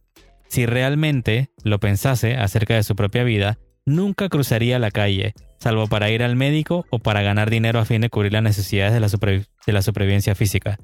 Si 0.55 0.65
realmente 0.65 1.49
lo 1.65 1.81
pensase 1.81 2.37
acerca 2.37 2.75
de 2.75 2.83
su 2.83 2.95
propia 2.95 3.25
vida, 3.25 3.59
nunca 3.85 4.29
cruzaría 4.29 4.79
la 4.79 4.89
calle, 4.89 5.33
salvo 5.59 5.87
para 5.87 6.11
ir 6.11 6.23
al 6.23 6.37
médico 6.37 6.85
o 6.91 6.99
para 6.99 7.21
ganar 7.21 7.49
dinero 7.49 7.77
a 7.77 7.83
fin 7.83 7.99
de 7.99 8.09
cubrir 8.09 8.31
las 8.31 8.41
necesidades 8.41 8.93
de 8.93 9.01
la, 9.01 9.09
de 9.09 9.73
la 9.73 9.81
supervivencia 9.81 10.33
física. 10.33 10.79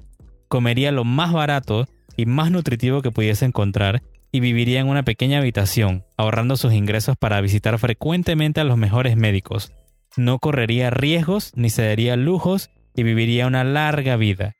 Comería 0.48 0.92
lo 0.92 1.04
más 1.04 1.32
barato 1.32 1.88
y 2.18 2.26
más 2.26 2.50
nutritivo 2.50 3.00
que 3.00 3.12
pudiese 3.12 3.46
encontrar 3.46 4.02
y 4.30 4.40
viviría 4.40 4.78
en 4.78 4.88
una 4.88 5.04
pequeña 5.04 5.38
habitación, 5.38 6.04
ahorrando 6.18 6.58
sus 6.58 6.74
ingresos 6.74 7.16
para 7.16 7.40
visitar 7.40 7.78
frecuentemente 7.78 8.60
a 8.60 8.64
los 8.64 8.76
mejores 8.76 9.16
médicos. 9.16 9.72
No 10.18 10.38
correría 10.38 10.90
riesgos 10.90 11.50
ni 11.54 11.70
se 11.70 11.82
daría 11.82 12.16
lujos 12.16 12.68
y 12.94 13.04
viviría 13.04 13.46
una 13.46 13.64
larga 13.64 14.16
vida. 14.16 14.52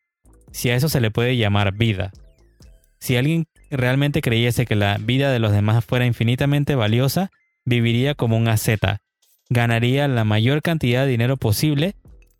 Si 0.52 0.70
a 0.70 0.74
eso 0.74 0.88
se 0.88 1.02
le 1.02 1.10
puede 1.10 1.36
llamar 1.36 1.74
vida. 1.74 2.12
Si 2.98 3.16
alguien 3.16 3.44
realmente 3.76 4.20
creyese 4.20 4.66
que 4.66 4.76
la 4.76 4.98
vida 4.98 5.32
de 5.32 5.38
los 5.38 5.52
demás 5.52 5.84
fuera 5.84 6.06
infinitamente 6.06 6.74
valiosa, 6.74 7.30
viviría 7.64 8.14
como 8.14 8.36
un 8.36 8.48
asceta, 8.48 8.98
ganaría 9.48 10.08
la 10.08 10.24
mayor 10.24 10.62
cantidad 10.62 11.04
de 11.04 11.10
dinero 11.10 11.36
posible 11.36 11.94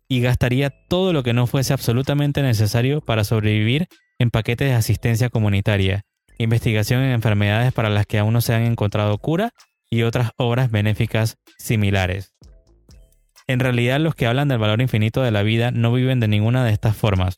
y 0.07 0.21
gastaría 0.21 0.69
todo 0.69 1.13
lo 1.13 1.23
que 1.23 1.33
no 1.33 1.47
fuese 1.47 1.73
absolutamente 1.73 2.41
necesario 2.41 3.01
para 3.01 3.23
sobrevivir 3.23 3.87
en 4.19 4.29
paquetes 4.29 4.69
de 4.69 4.75
asistencia 4.75 5.29
comunitaria, 5.29 6.03
investigación 6.37 7.01
en 7.01 7.11
enfermedades 7.11 7.73
para 7.73 7.89
las 7.89 8.05
que 8.05 8.19
aún 8.19 8.33
no 8.33 8.41
se 8.41 8.53
han 8.53 8.63
encontrado 8.63 9.17
cura 9.17 9.51
y 9.89 10.03
otras 10.03 10.31
obras 10.37 10.71
benéficas 10.71 11.37
similares. 11.57 12.33
En 13.47 13.59
realidad 13.59 13.99
los 13.99 14.15
que 14.15 14.27
hablan 14.27 14.47
del 14.47 14.59
valor 14.59 14.81
infinito 14.81 15.21
de 15.21 15.31
la 15.31 15.43
vida 15.43 15.71
no 15.71 15.91
viven 15.91 16.19
de 16.19 16.27
ninguna 16.27 16.63
de 16.63 16.71
estas 16.71 16.95
formas. 16.95 17.37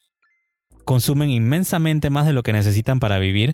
Consumen 0.85 1.29
inmensamente 1.29 2.09
más 2.09 2.27
de 2.27 2.33
lo 2.33 2.43
que 2.43 2.53
necesitan 2.53 2.99
para 2.99 3.17
vivir 3.17 3.53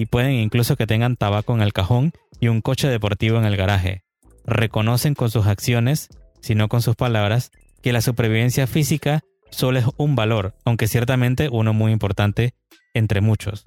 y 0.00 0.06
pueden 0.06 0.32
incluso 0.32 0.76
que 0.76 0.86
tengan 0.86 1.16
tabaco 1.16 1.54
en 1.54 1.60
el 1.60 1.74
cajón 1.74 2.12
y 2.40 2.48
un 2.48 2.62
coche 2.62 2.88
deportivo 2.88 3.36
en 3.36 3.44
el 3.44 3.58
garaje. 3.58 4.02
Reconocen 4.46 5.14
con 5.14 5.30
sus 5.30 5.46
acciones, 5.46 6.08
si 6.40 6.54
no 6.54 6.68
con 6.68 6.80
sus 6.80 6.96
palabras, 6.96 7.50
que 7.82 7.92
la 7.92 8.00
supervivencia 8.00 8.66
física 8.66 9.20
solo 9.50 9.78
es 9.78 9.84
un 9.98 10.16
valor, 10.16 10.54
aunque 10.64 10.88
ciertamente 10.88 11.50
uno 11.52 11.74
muy 11.74 11.92
importante 11.92 12.54
entre 12.94 13.20
muchos. 13.20 13.66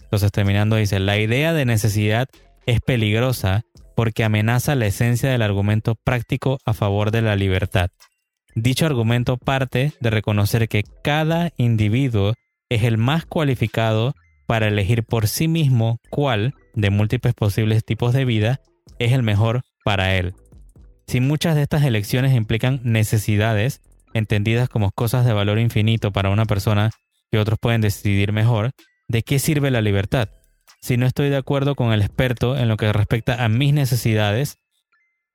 Entonces 0.00 0.32
terminando 0.32 0.76
dice, 0.76 1.00
la 1.00 1.18
idea 1.18 1.52
de 1.52 1.66
necesidad 1.66 2.28
es 2.64 2.80
peligrosa 2.80 3.64
porque 3.94 4.24
amenaza 4.24 4.74
la 4.76 4.86
esencia 4.86 5.30
del 5.30 5.42
argumento 5.42 5.96
práctico 6.02 6.60
a 6.64 6.72
favor 6.72 7.10
de 7.10 7.20
la 7.20 7.36
libertad. 7.36 7.90
Dicho 8.54 8.86
argumento 8.86 9.36
parte 9.36 9.92
de 10.00 10.08
reconocer 10.08 10.66
que 10.66 10.82
cada 11.02 11.50
individuo 11.58 12.32
es 12.70 12.84
el 12.84 12.96
más 12.96 13.26
cualificado 13.26 14.14
para 14.46 14.68
elegir 14.68 15.04
por 15.04 15.28
sí 15.28 15.48
mismo 15.48 15.98
cuál 16.10 16.54
de 16.74 16.90
múltiples 16.90 17.34
posibles 17.34 17.84
tipos 17.84 18.12
de 18.12 18.24
vida 18.24 18.60
es 18.98 19.12
el 19.12 19.22
mejor 19.22 19.62
para 19.84 20.16
él. 20.16 20.34
Si 21.06 21.20
muchas 21.20 21.54
de 21.54 21.62
estas 21.62 21.84
elecciones 21.84 22.34
implican 22.34 22.80
necesidades, 22.82 23.80
entendidas 24.14 24.68
como 24.68 24.90
cosas 24.90 25.26
de 25.26 25.32
valor 25.32 25.58
infinito 25.58 26.12
para 26.12 26.30
una 26.30 26.46
persona 26.46 26.90
que 27.30 27.38
otros 27.38 27.58
pueden 27.60 27.80
decidir 27.80 28.32
mejor, 28.32 28.70
¿de 29.08 29.22
qué 29.22 29.38
sirve 29.38 29.70
la 29.70 29.82
libertad? 29.82 30.28
Si 30.80 30.96
no 30.96 31.06
estoy 31.06 31.30
de 31.30 31.36
acuerdo 31.36 31.74
con 31.74 31.92
el 31.92 32.02
experto 32.02 32.56
en 32.56 32.68
lo 32.68 32.76
que 32.76 32.92
respecta 32.92 33.44
a 33.44 33.48
mis 33.48 33.72
necesidades, 33.72 34.58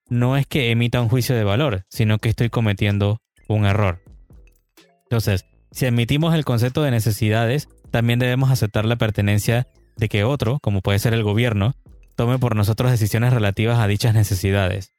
no 0.10 0.38
es 0.38 0.48
que 0.48 0.72
emita 0.72 1.02
un 1.02 1.10
juicio 1.10 1.36
de 1.36 1.44
valor, 1.44 1.86
sino 1.90 2.18
que 2.18 2.30
estoy 2.30 2.50
cometiendo 2.50 3.22
un 3.48 3.66
error. 3.66 4.02
Entonces, 5.04 5.46
si 5.72 5.86
admitimos 5.86 6.34
el 6.34 6.46
concepto 6.46 6.84
de 6.84 6.92
necesidades, 6.92 7.68
también 7.92 8.20
debemos 8.20 8.52
aceptar 8.52 8.86
la 8.86 8.96
pertenencia 8.96 9.68
de 9.98 10.10
que 10.10 10.24
otro, 10.24 10.60
como 10.62 10.82
puede 10.82 11.00
ser 11.00 11.14
el 11.14 11.24
gobierno, 11.24 11.76
tome 12.16 12.38
por 12.38 12.56
nosotros 12.56 12.92
decisiones 12.92 13.34
relativas 13.34 13.80
a 13.80 13.88
dichas 13.88 14.14
necesidades. 14.14 14.94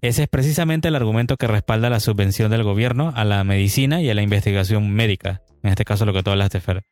Ese 0.00 0.22
es 0.24 0.28
precisamente 0.28 0.88
el 0.88 0.94
argumento 0.94 1.36
que 1.36 1.48
respalda 1.48 1.90
la 1.90 2.00
subvención 2.00 2.50
del 2.50 2.62
gobierno 2.62 3.12
a 3.16 3.24
la 3.24 3.42
medicina 3.42 4.00
y 4.00 4.08
a 4.10 4.14
la 4.14 4.22
investigación 4.22 4.90
médica, 4.90 5.42
en 5.62 5.70
este 5.70 5.84
caso 5.84 6.04
lo 6.04 6.12
que 6.12 6.22
tú 6.22 6.30
hablaste, 6.30 6.60
Fer. 6.60 6.82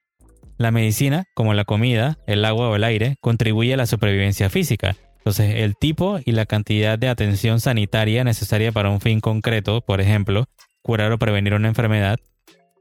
La 0.58 0.70
medicina, 0.70 1.24
como 1.34 1.54
la 1.54 1.64
comida, 1.64 2.18
el 2.26 2.44
agua 2.44 2.68
o 2.68 2.76
el 2.76 2.84
aire, 2.84 3.16
contribuye 3.20 3.74
a 3.74 3.76
la 3.76 3.86
supervivencia 3.86 4.50
física. 4.50 4.96
Entonces, 5.18 5.56
el 5.56 5.76
tipo 5.76 6.18
y 6.24 6.32
la 6.32 6.46
cantidad 6.46 6.98
de 6.98 7.08
atención 7.08 7.60
sanitaria 7.60 8.24
necesaria 8.24 8.72
para 8.72 8.90
un 8.90 9.00
fin 9.00 9.20
concreto, 9.20 9.82
por 9.82 10.00
ejemplo, 10.00 10.46
curar 10.82 11.12
o 11.12 11.18
prevenir 11.18 11.54
una 11.54 11.68
enfermedad, 11.68 12.18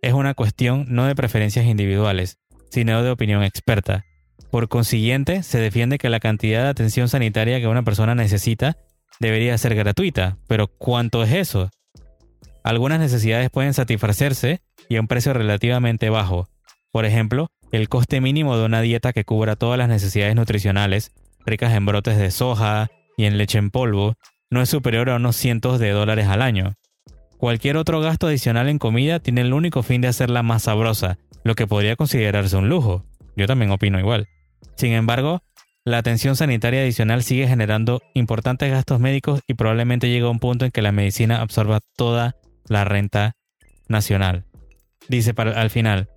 es 0.01 0.13
una 0.13 0.35
cuestión 0.35 0.85
no 0.89 1.05
de 1.05 1.15
preferencias 1.15 1.65
individuales, 1.65 2.37
sino 2.69 3.03
de 3.03 3.11
opinión 3.11 3.43
experta. 3.43 4.05
Por 4.51 4.69
consiguiente, 4.69 5.43
se 5.43 5.59
defiende 5.59 5.97
que 5.97 6.09
la 6.09 6.19
cantidad 6.19 6.63
de 6.63 6.69
atención 6.69 7.09
sanitaria 7.09 7.59
que 7.59 7.67
una 7.67 7.83
persona 7.83 8.15
necesita 8.15 8.77
debería 9.19 9.57
ser 9.57 9.75
gratuita, 9.75 10.37
pero 10.47 10.67
¿cuánto 10.67 11.23
es 11.23 11.31
eso? 11.33 11.69
Algunas 12.63 12.99
necesidades 12.99 13.49
pueden 13.49 13.73
satisfacerse 13.73 14.61
y 14.89 14.95
a 14.95 15.01
un 15.01 15.07
precio 15.07 15.33
relativamente 15.33 16.09
bajo. 16.09 16.47
Por 16.91 17.05
ejemplo, 17.05 17.49
el 17.71 17.89
coste 17.89 18.21
mínimo 18.21 18.57
de 18.57 18.65
una 18.65 18.81
dieta 18.81 19.13
que 19.13 19.25
cubra 19.25 19.55
todas 19.55 19.77
las 19.77 19.89
necesidades 19.89 20.35
nutricionales, 20.35 21.11
ricas 21.45 21.73
en 21.73 21.85
brotes 21.85 22.17
de 22.17 22.31
soja 22.31 22.87
y 23.17 23.25
en 23.25 23.37
leche 23.37 23.57
en 23.57 23.71
polvo, 23.71 24.15
no 24.49 24.61
es 24.61 24.69
superior 24.69 25.09
a 25.09 25.17
unos 25.17 25.35
cientos 25.35 25.79
de 25.79 25.91
dólares 25.91 26.27
al 26.27 26.41
año. 26.41 26.75
Cualquier 27.37 27.77
otro 27.77 27.99
gasto 27.99 28.27
adicional 28.27 28.69
en 28.69 28.79
comida 28.79 29.19
tiene 29.19 29.41
el 29.41 29.53
único 29.53 29.83
fin 29.83 30.01
de 30.01 30.07
hacerla 30.07 30.41
más 30.41 30.63
sabrosa, 30.63 31.17
lo 31.45 31.55
que 31.55 31.67
podría 31.67 31.95
considerarse 31.95 32.57
un 32.57 32.67
lujo. 32.67 33.05
Yo 33.37 33.45
también 33.45 33.71
opino 33.71 33.99
igual. 33.99 34.27
Sin 34.75 34.93
embargo, 34.93 35.43
la 35.85 35.99
atención 35.99 36.35
sanitaria 36.35 36.81
adicional 36.81 37.21
sigue 37.23 37.47
generando 37.47 38.01
importantes 38.15 38.71
gastos 38.71 38.99
médicos 38.99 39.41
y 39.47 39.53
probablemente 39.53 40.09
llega 40.09 40.25
a 40.25 40.31
un 40.31 40.39
punto 40.39 40.65
en 40.65 40.71
que 40.71 40.81
la 40.81 40.91
medicina 40.91 41.41
absorba 41.41 41.81
toda 41.95 42.35
la 42.67 42.83
renta 42.83 43.35
nacional. 43.87 44.45
Dice 45.07 45.35
para, 45.35 45.61
al 45.61 45.69
final, 45.69 46.09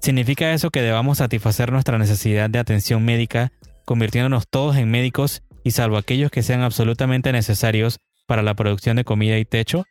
¿significa 0.00 0.52
eso 0.52 0.70
que 0.70 0.82
debamos 0.82 1.18
satisfacer 1.18 1.72
nuestra 1.72 1.98
necesidad 1.98 2.48
de 2.48 2.60
atención 2.60 3.04
médica 3.04 3.50
convirtiéndonos 3.84 4.46
todos 4.48 4.76
en 4.76 4.88
médicos 4.88 5.42
y 5.64 5.72
salvo 5.72 5.96
aquellos 5.96 6.30
que 6.30 6.44
sean 6.44 6.62
absolutamente 6.62 7.32
necesarios 7.32 7.98
para 8.28 8.44
la 8.44 8.54
producción 8.54 8.96
de 8.96 9.04
comida 9.04 9.36
y 9.36 9.44
techo? 9.44 9.84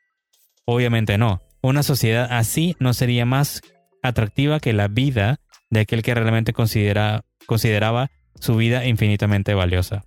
Obviamente 0.64 1.18
no. 1.18 1.42
Una 1.62 1.84
sociedad 1.84 2.30
así 2.32 2.78
no 2.80 2.94
sería 2.94 3.26
más 3.26 3.62
atractiva 4.10 4.60
que 4.60 4.74
la 4.74 4.88
vida 4.88 5.40
de 5.70 5.82
aquel 5.82 6.02
que 6.02 6.14
realmente 6.14 6.54
considera, 6.54 7.24
consideraba 7.46 8.10
su 8.40 8.56
vida 8.56 8.86
infinitamente 8.86 9.54
valiosa. 9.54 10.04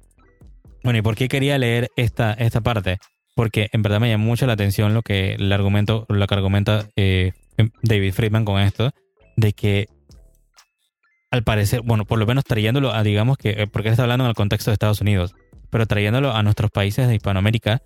Bueno, 0.83 0.99
¿y 0.99 1.03
por 1.03 1.17
qué 1.17 1.29
quería 1.29 1.59
leer 1.59 1.89
esta, 1.97 2.33
esta 2.33 2.61
parte? 2.61 2.99
Porque 3.35 3.69
en 3.73 3.83
verdad 3.83 4.01
me 4.01 4.11
llama 4.11 4.25
mucho 4.25 4.47
la 4.47 4.55
atención 4.55 4.95
lo 4.95 5.03
que, 5.03 5.35
el 5.35 5.53
argumento, 5.53 6.07
lo 6.09 6.27
que 6.27 6.35
argumenta 6.35 6.87
eh, 6.97 7.33
David 7.83 8.13
Friedman 8.13 8.45
con 8.45 8.61
esto, 8.61 8.93
de 9.37 9.53
que 9.53 9.87
al 11.31 11.43
parecer, 11.43 11.83
bueno, 11.83 12.05
por 12.05 12.19
lo 12.19 12.27
menos 12.27 12.45
trayéndolo 12.45 12.93
a, 12.93 13.03
digamos 13.03 13.37
que, 13.37 13.51
eh, 13.51 13.67
porque 13.67 13.89
él 13.89 13.93
está 13.93 14.05
hablando 14.05 14.25
en 14.25 14.31
el 14.31 14.35
contexto 14.35 14.71
de 14.71 14.75
Estados 14.75 15.01
Unidos, 15.01 15.35
pero 15.71 15.87
trayéndolo 15.87 16.33
a 16.33 16.43
nuestros 16.43 16.71
países 16.71 17.07
de 17.07 17.17
Hispanoamérica, 17.17 17.83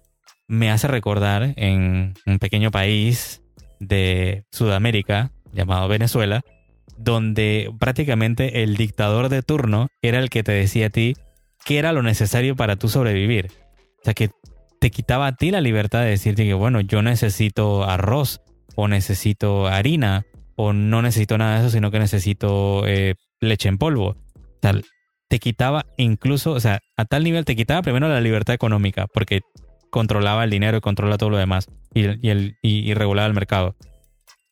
me 0.46 0.70
hace 0.70 0.86
recordar 0.86 1.54
en 1.56 2.14
un 2.26 2.38
pequeño 2.38 2.70
país 2.70 3.42
de 3.80 4.44
Sudamérica 4.52 5.32
llamado 5.52 5.88
Venezuela, 5.88 6.42
donde 6.96 7.70
prácticamente 7.78 8.62
el 8.62 8.76
dictador 8.76 9.28
de 9.28 9.42
turno 9.42 9.88
era 10.02 10.18
el 10.18 10.30
que 10.30 10.42
te 10.42 10.52
decía 10.52 10.86
a 10.86 10.90
ti 10.90 11.14
qué 11.64 11.78
era 11.78 11.92
lo 11.92 12.02
necesario 12.02 12.56
para 12.56 12.76
tú 12.76 12.88
sobrevivir. 12.88 13.50
O 14.00 14.04
sea, 14.04 14.14
que 14.14 14.30
te 14.80 14.90
quitaba 14.90 15.28
a 15.28 15.36
ti 15.36 15.50
la 15.50 15.60
libertad 15.60 16.00
de 16.00 16.10
decirte 16.10 16.44
que, 16.44 16.54
bueno, 16.54 16.80
yo 16.80 17.02
necesito 17.02 17.84
arroz 17.84 18.40
o 18.74 18.88
necesito 18.88 19.68
harina 19.68 20.24
o 20.56 20.72
no 20.72 21.02
necesito 21.02 21.38
nada 21.38 21.54
de 21.54 21.60
eso, 21.60 21.70
sino 21.70 21.90
que 21.90 21.98
necesito 21.98 22.86
eh, 22.86 23.14
leche 23.40 23.68
en 23.68 23.78
polvo. 23.78 24.16
Sea, 24.60 24.74
te 25.28 25.38
quitaba 25.38 25.86
incluso, 25.96 26.52
o 26.52 26.60
sea, 26.60 26.80
a 26.96 27.04
tal 27.04 27.24
nivel 27.24 27.44
te 27.44 27.56
quitaba 27.56 27.80
primero 27.80 28.08
la 28.08 28.20
libertad 28.20 28.54
económica, 28.54 29.06
porque 29.06 29.40
controlaba 29.90 30.44
el 30.44 30.50
dinero 30.50 30.78
y 30.78 30.80
controla 30.80 31.16
todo 31.16 31.30
lo 31.30 31.36
demás 31.36 31.68
y, 31.94 32.28
el, 32.28 32.58
y, 32.62 32.92
regulaba 32.94 33.28
el 33.28 33.34
mercado. 33.34 33.76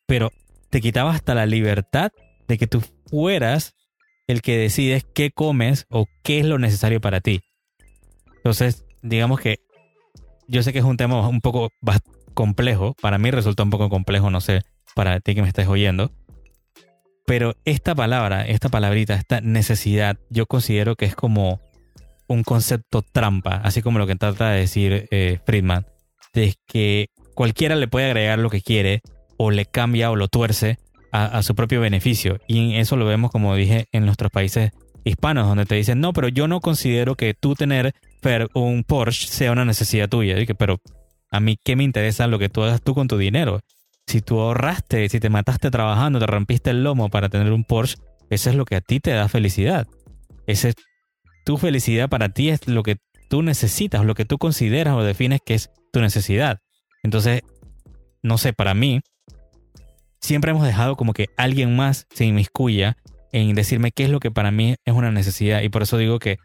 Pero 0.07 0.31
te 0.71 0.81
quitaba 0.81 1.13
hasta 1.13 1.35
la 1.35 1.47
libertad 1.47 2.13
de 2.49 2.59
que 2.59 2.67
tú 2.67 2.83
fueras 3.07 3.75
el 4.27 4.43
que 4.43 4.57
decides 4.57 5.05
qué 5.15 5.31
comes 5.31 5.87
o 5.91 6.07
qué 6.23 6.41
es 6.41 6.47
lo 6.47 6.59
necesario 6.59 7.01
para 7.01 7.21
ti. 7.21 7.41
Entonces, 8.37 8.85
digamos 9.03 9.41
que 9.41 9.59
yo 10.49 10.63
sé 10.63 10.73
que 10.73 10.79
es 10.79 10.85
un 10.85 10.97
tema 10.97 11.29
un 11.29 11.41
poco 11.41 11.71
complejo, 12.35 12.95
para 13.01 13.19
mí 13.19 13.31
resulta 13.31 13.63
un 13.63 13.71
poco 13.71 13.89
complejo, 13.89 14.31
no 14.31 14.41
sé, 14.41 14.63
para 14.95 15.21
ti 15.21 15.35
que 15.35 15.43
me 15.43 15.49
estés 15.49 15.69
oyendo, 15.69 16.11
pero 17.27 17.55
esta 17.65 17.95
palabra, 17.95 18.47
esta 18.47 18.69
palabrita, 18.69 19.15
esta 19.15 19.41
necesidad, 19.41 20.19
yo 20.31 20.47
considero 20.47 20.97
que 20.97 21.05
es 21.05 21.15
como 21.15 21.61
un 22.27 22.43
concepto 22.43 23.03
trampa, 23.03 23.57
así 23.63 23.83
como 23.83 23.99
lo 23.99 24.07
que 24.07 24.17
trata 24.17 24.51
de 24.51 24.61
decir 24.61 25.07
eh, 25.11 25.39
Friedman, 25.45 25.87
de 26.33 26.55
que 26.67 27.11
cualquiera 27.35 27.77
le 27.77 27.89
puede 27.89 28.07
agregar 28.07 28.39
lo 28.39 28.51
que 28.51 28.63
quiere 28.63 29.03
o 29.43 29.51
le 29.51 29.65
cambia 29.65 30.11
o 30.11 30.17
lo 30.17 30.29
tuerce 30.29 30.79
a, 31.13 31.43
su 31.43 31.55
propio 31.55 31.81
beneficio. 31.81 32.39
Y 32.47 32.77
eso 32.77 32.97
lo 32.97 33.07
vemos, 33.07 33.31
como 33.31 33.55
dije, 33.57 33.87
en 33.91 34.05
nuestros 34.05 34.31
países 34.31 34.71
hispanos, 35.03 35.47
donde 35.47 35.65
te 35.65 35.77
dicen, 35.77 35.99
no, 35.99 36.13
pero 36.13 36.29
yo 36.29 36.47
no 36.47 36.61
considero 36.61 37.15
que 37.15 37.33
tú 37.33 37.55
tener 37.55 37.95
un 38.55 38.85
Porsche 38.85 39.29
sea 39.29 39.51
una 39.51 39.65
necesidad 39.65 40.11
tuya. 40.11 40.37
pero 40.59 40.81
a 41.31 41.41
mí, 41.41 41.57
¿qué 41.65 41.75
me 41.75 41.85
interesa 41.85 42.27
lo 42.27 42.39
que 42.39 42.51
tú 42.51 42.63
hagas 42.63 42.83
tú 42.83 42.95
con 42.95 43.09
tu 43.09 43.17
dinero? 43.17 43.61
si 44.07 44.21
tú 44.21 44.41
ahorraste, 44.41 45.09
si 45.09 45.21
te 45.21 45.31
mataste 45.31 45.71
trabajando, 45.71 46.19
te 46.19 46.27
rompiste 46.27 46.71
el 46.71 46.83
lomo 46.83 47.09
para 47.11 47.29
tener 47.29 47.53
un 47.53 47.65
Porsche, 47.65 47.97
eso 48.29 48.51
es 48.51 48.57
lo 48.57 48.65
que 48.65 48.77
a 48.77 48.81
ti 48.81 48.99
te 48.99 49.13
da 49.13 49.29
felicidad. 49.29 49.87
Ese, 50.47 50.75
tu 51.45 51.57
felicidad 51.59 52.09
para 52.09 52.29
ti 52.29 52.51
es 52.51 52.67
lo 52.67 52.83
que 52.83 52.97
tú 53.29 53.43
necesitas, 53.43 54.05
lo 54.05 54.15
que 54.15 54.25
tú 54.25 54.37
consideras 54.39 54.97
o 54.97 55.05
defines 55.05 55.41
que 55.47 55.55
es 55.55 55.71
tu 55.93 56.01
necesidad. 56.01 56.59
Entonces, 57.05 57.43
no 58.23 58.37
sé, 58.37 58.53
para 58.53 58.75
mí, 58.75 59.01
siempre 60.21 60.51
hemos 60.51 60.65
dejado 60.65 60.97
como 60.97 61.13
que 61.13 61.29
alguien 61.37 61.77
más 61.77 62.07
se 62.15 62.25
inmiscuya 62.25 62.97
en 63.33 63.55
decirme 63.55 63.93
qué 63.93 64.05
es 64.05 64.11
lo 64.11 64.21
que 64.21 64.31
para 64.31 64.51
mí 64.51 64.77
es 64.85 64.95
una 64.95 65.11
necesidad. 65.11 65.63
Y 65.63 65.69
por 65.69 65.83
eso 65.83 65.99
digo 65.99 66.19
que, 66.19 66.39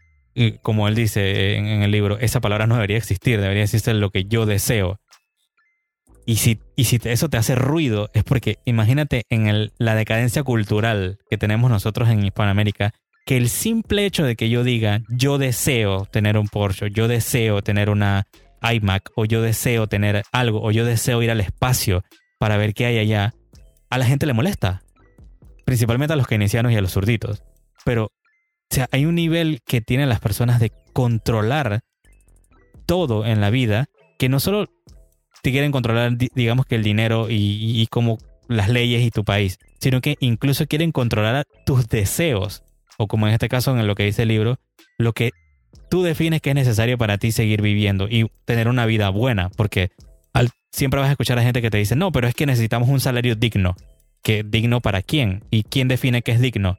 como 0.62 0.88
él 0.88 0.96
dice 0.96 1.56
en, 1.56 1.84
el 1.84 1.92
libro, 1.92 2.18
esa 2.20 2.42
palabra 2.42 2.68
no 2.68 2.76
debería 2.76 2.98
existir, 2.98 3.40
debería 3.40 3.64
existir 3.64 3.96
lo 3.96 4.10
que 4.10 4.26
yo 4.26 4.46
deseo. 4.46 5.00
Y 6.28 6.38
si, 6.38 6.60
y 6.76 6.86
si 6.86 7.00
eso 7.04 7.30
te 7.30 7.38
hace 7.38 7.56
ruido, 7.56 8.10
es 8.14 8.24
porque 8.24 8.58
imagínate 8.66 9.24
en 9.30 9.72
la 9.78 9.96
decadencia 9.96 10.44
cultural 10.44 11.20
que 11.30 11.38
tenemos 11.38 11.70
nosotros 11.70 12.10
en 12.10 12.26
Hispanoamérica, 12.26 12.94
que 13.26 13.38
el 13.38 13.50
simple 13.50 14.06
hecho 14.06 14.24
de 14.24 14.36
que 14.36 14.50
yo 14.50 14.64
diga, 14.64 15.02
yo 15.10 15.38
deseo 15.38 16.06
tener 16.06 16.38
un 16.38 16.48
Porsche, 16.48 16.90
yo 16.92 17.08
deseo 17.08 17.62
tener 17.62 17.90
una 17.90 18.28
iMac, 18.62 19.12
o 19.16 19.26
yo 19.26 19.42
deseo 19.42 19.88
tener 19.88 20.24
algo, 20.32 20.62
o 20.64 20.72
yo 20.72 20.86
deseo 20.86 21.22
ir 21.22 21.32
al 21.32 21.42
espacio 21.42 22.04
para 22.40 22.58
ver 22.58 22.74
qué 22.74 22.86
hay 22.86 22.98
allá, 22.98 23.34
a 23.96 23.98
la 23.98 24.06
gente 24.06 24.26
le 24.26 24.34
molesta. 24.34 24.84
Principalmente 25.64 26.14
a 26.14 26.16
los 26.18 26.28
keynesianos 26.28 26.72
y 26.72 26.76
a 26.76 26.82
los 26.82 26.92
zurditos. 26.92 27.44
Pero, 27.86 28.06
o 28.06 28.12
sea, 28.70 28.88
hay 28.92 29.06
un 29.06 29.16
nivel 29.16 29.62
que 29.66 29.82
tienen 29.82 30.10
las 30.10 30.20
personas 30.20 30.60
de 30.60 30.72
controlar 30.94 31.82
todo 32.86 33.26
en 33.26 33.42
la 33.42 33.50
vida 33.50 33.86
que 34.20 34.30
no 34.30 34.40
solo 34.40 34.68
te 35.42 35.52
quieren 35.52 35.72
controlar, 35.72 36.18
digamos 36.18 36.66
que 36.66 36.76
el 36.76 36.84
dinero 36.84 37.28
y, 37.30 37.88
como 37.90 38.18
las 38.48 38.70
leyes 38.70 39.02
y 39.04 39.12
tu 39.12 39.24
país, 39.24 39.60
sino 39.80 40.02
que 40.02 40.16
incluso 40.20 40.66
quieren 40.68 40.92
controlar 40.92 41.46
tus 41.66 41.88
deseos, 41.88 42.64
o 42.98 43.08
como 43.08 43.28
en 43.28 43.34
este 43.34 43.50
caso 43.50 43.78
en 43.78 43.88
lo 43.88 43.96
que 43.96 44.04
dice 44.04 44.24
el 44.24 44.30
libro, 44.30 44.60
lo 44.98 45.14
que 45.14 45.32
tú 45.90 46.04
defines 46.04 46.42
que 46.42 46.50
es 46.50 46.56
necesario 46.56 46.98
para 46.98 47.18
ti 47.18 47.32
seguir 47.32 47.62
viviendo 47.62 48.08
y 48.10 48.30
tener 48.46 48.68
una 48.68 48.86
vida 48.86 49.10
buena, 49.10 49.50
porque 49.50 49.92
siempre 50.76 51.00
vas 51.00 51.08
a 51.08 51.12
escuchar 51.12 51.40
a 51.40 51.44
gente 51.44 51.62
que 51.62 51.70
te 51.70 51.78
dice, 51.78 51.96
no, 51.96 52.12
pero 52.12 52.28
es 52.28 52.36
que 52.36 52.46
necesitamos 52.46 52.90
un 52.90 53.00
salario 53.00 53.36
digno. 53.36 53.76
¿Que 54.22 54.44
digno 54.44 54.82
para 54.82 55.02
quién? 55.02 55.44
¿Y 55.52 55.64
quién 55.64 55.88
define 55.88 56.22
que 56.22 56.32
es 56.32 56.42
digno? 56.42 56.78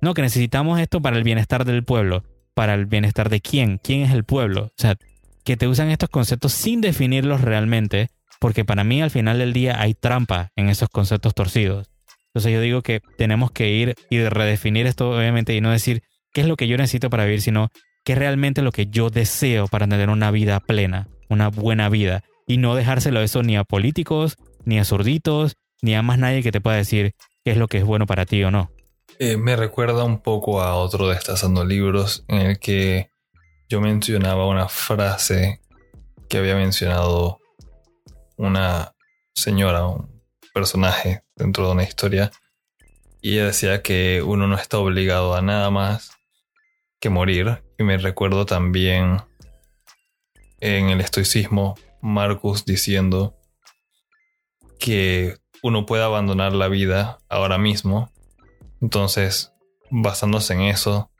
No, 0.00 0.14
que 0.14 0.22
necesitamos 0.22 0.80
esto 0.80 1.00
para 1.00 1.16
el 1.16 1.24
bienestar 1.24 1.64
del 1.64 1.84
pueblo. 1.84 2.24
¿Para 2.54 2.74
el 2.74 2.86
bienestar 2.86 3.30
de 3.30 3.40
quién? 3.40 3.78
¿Quién 3.78 4.02
es 4.02 4.12
el 4.12 4.24
pueblo? 4.24 4.64
O 4.64 4.72
sea, 4.76 4.96
que 5.44 5.56
te 5.56 5.66
usan 5.66 5.90
estos 5.90 6.10
conceptos 6.10 6.52
sin 6.52 6.80
definirlos 6.80 7.40
realmente, 7.40 8.10
porque 8.40 8.64
para 8.64 8.84
mí 8.84 9.00
al 9.00 9.10
final 9.10 9.38
del 9.38 9.52
día 9.52 9.80
hay 9.80 9.94
trampa 9.94 10.50
en 10.56 10.68
esos 10.68 10.88
conceptos 10.88 11.34
torcidos. 11.34 11.88
Entonces 12.26 12.52
yo 12.52 12.60
digo 12.60 12.82
que 12.82 13.00
tenemos 13.16 13.50
que 13.50 13.70
ir 13.70 13.94
y 14.10 14.20
redefinir 14.20 14.86
esto 14.86 15.10
obviamente 15.10 15.54
y 15.54 15.60
no 15.60 15.70
decir 15.70 16.02
qué 16.32 16.42
es 16.42 16.46
lo 16.46 16.56
que 16.56 16.68
yo 16.68 16.76
necesito 16.76 17.08
para 17.08 17.24
vivir, 17.24 17.40
sino 17.40 17.70
qué 18.04 18.12
es 18.12 18.18
realmente 18.18 18.60
lo 18.60 18.72
que 18.72 18.86
yo 18.86 19.08
deseo 19.08 19.68
para 19.68 19.86
tener 19.88 20.10
una 20.10 20.30
vida 20.30 20.60
plena, 20.60 21.08
una 21.28 21.48
buena 21.48 21.88
vida. 21.88 22.22
Y 22.48 22.56
no 22.56 22.74
dejárselo 22.74 23.20
eso 23.20 23.44
ni 23.44 23.56
a 23.56 23.62
políticos, 23.62 24.36
ni 24.64 24.80
a 24.80 24.84
zurditos, 24.84 25.56
ni 25.82 25.94
a 25.94 26.02
más 26.02 26.18
nadie 26.18 26.42
que 26.42 26.50
te 26.50 26.60
pueda 26.60 26.76
decir 26.76 27.14
qué 27.44 27.52
es 27.52 27.56
lo 27.56 27.68
que 27.68 27.78
es 27.78 27.84
bueno 27.84 28.06
para 28.06 28.26
ti 28.26 28.42
o 28.42 28.50
no. 28.50 28.70
Eh, 29.20 29.36
me 29.36 29.54
recuerda 29.54 30.04
un 30.04 30.20
poco 30.20 30.60
a 30.60 30.74
otro 30.74 31.08
de 31.08 31.14
estas 31.14 31.44
libros 31.44 32.24
en 32.28 32.38
el 32.38 32.58
que 32.58 33.10
yo 33.68 33.80
mencionaba 33.80 34.46
una 34.46 34.68
frase 34.68 35.60
que 36.28 36.38
había 36.38 36.56
mencionado 36.56 37.38
una 38.36 38.94
señora, 39.34 39.86
un 39.86 40.22
personaje 40.54 41.22
dentro 41.36 41.66
de 41.66 41.72
una 41.72 41.82
historia, 41.82 42.30
y 43.20 43.34
ella 43.34 43.46
decía 43.46 43.82
que 43.82 44.22
uno 44.22 44.46
no 44.46 44.56
está 44.56 44.78
obligado 44.78 45.34
a 45.34 45.42
nada 45.42 45.70
más 45.70 46.12
que 47.00 47.10
morir. 47.10 47.62
Y 47.78 47.84
me 47.84 47.98
recuerdo 47.98 48.46
también 48.46 49.20
en 50.60 50.88
el 50.90 51.00
estoicismo 51.00 51.76
Marcus 52.00 52.64
diciendo 52.64 53.36
que 54.78 55.36
uno 55.62 55.86
puede 55.86 56.04
abandonar 56.04 56.52
la 56.52 56.68
vida 56.68 57.18
ahora 57.28 57.58
mismo. 57.58 58.12
Entonces, 58.80 59.52
basándose 59.90 60.54
en 60.54 60.62
eso, 60.62 61.10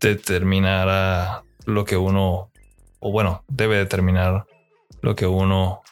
determinará 0.00 1.44
lo 1.64 1.84
que 1.84 1.96
uno, 1.96 2.50
o 3.00 3.12
bueno, 3.12 3.44
debe 3.48 3.76
determinar 3.76 4.46
lo 5.02 5.14
que 5.14 5.26
uno 5.26 5.82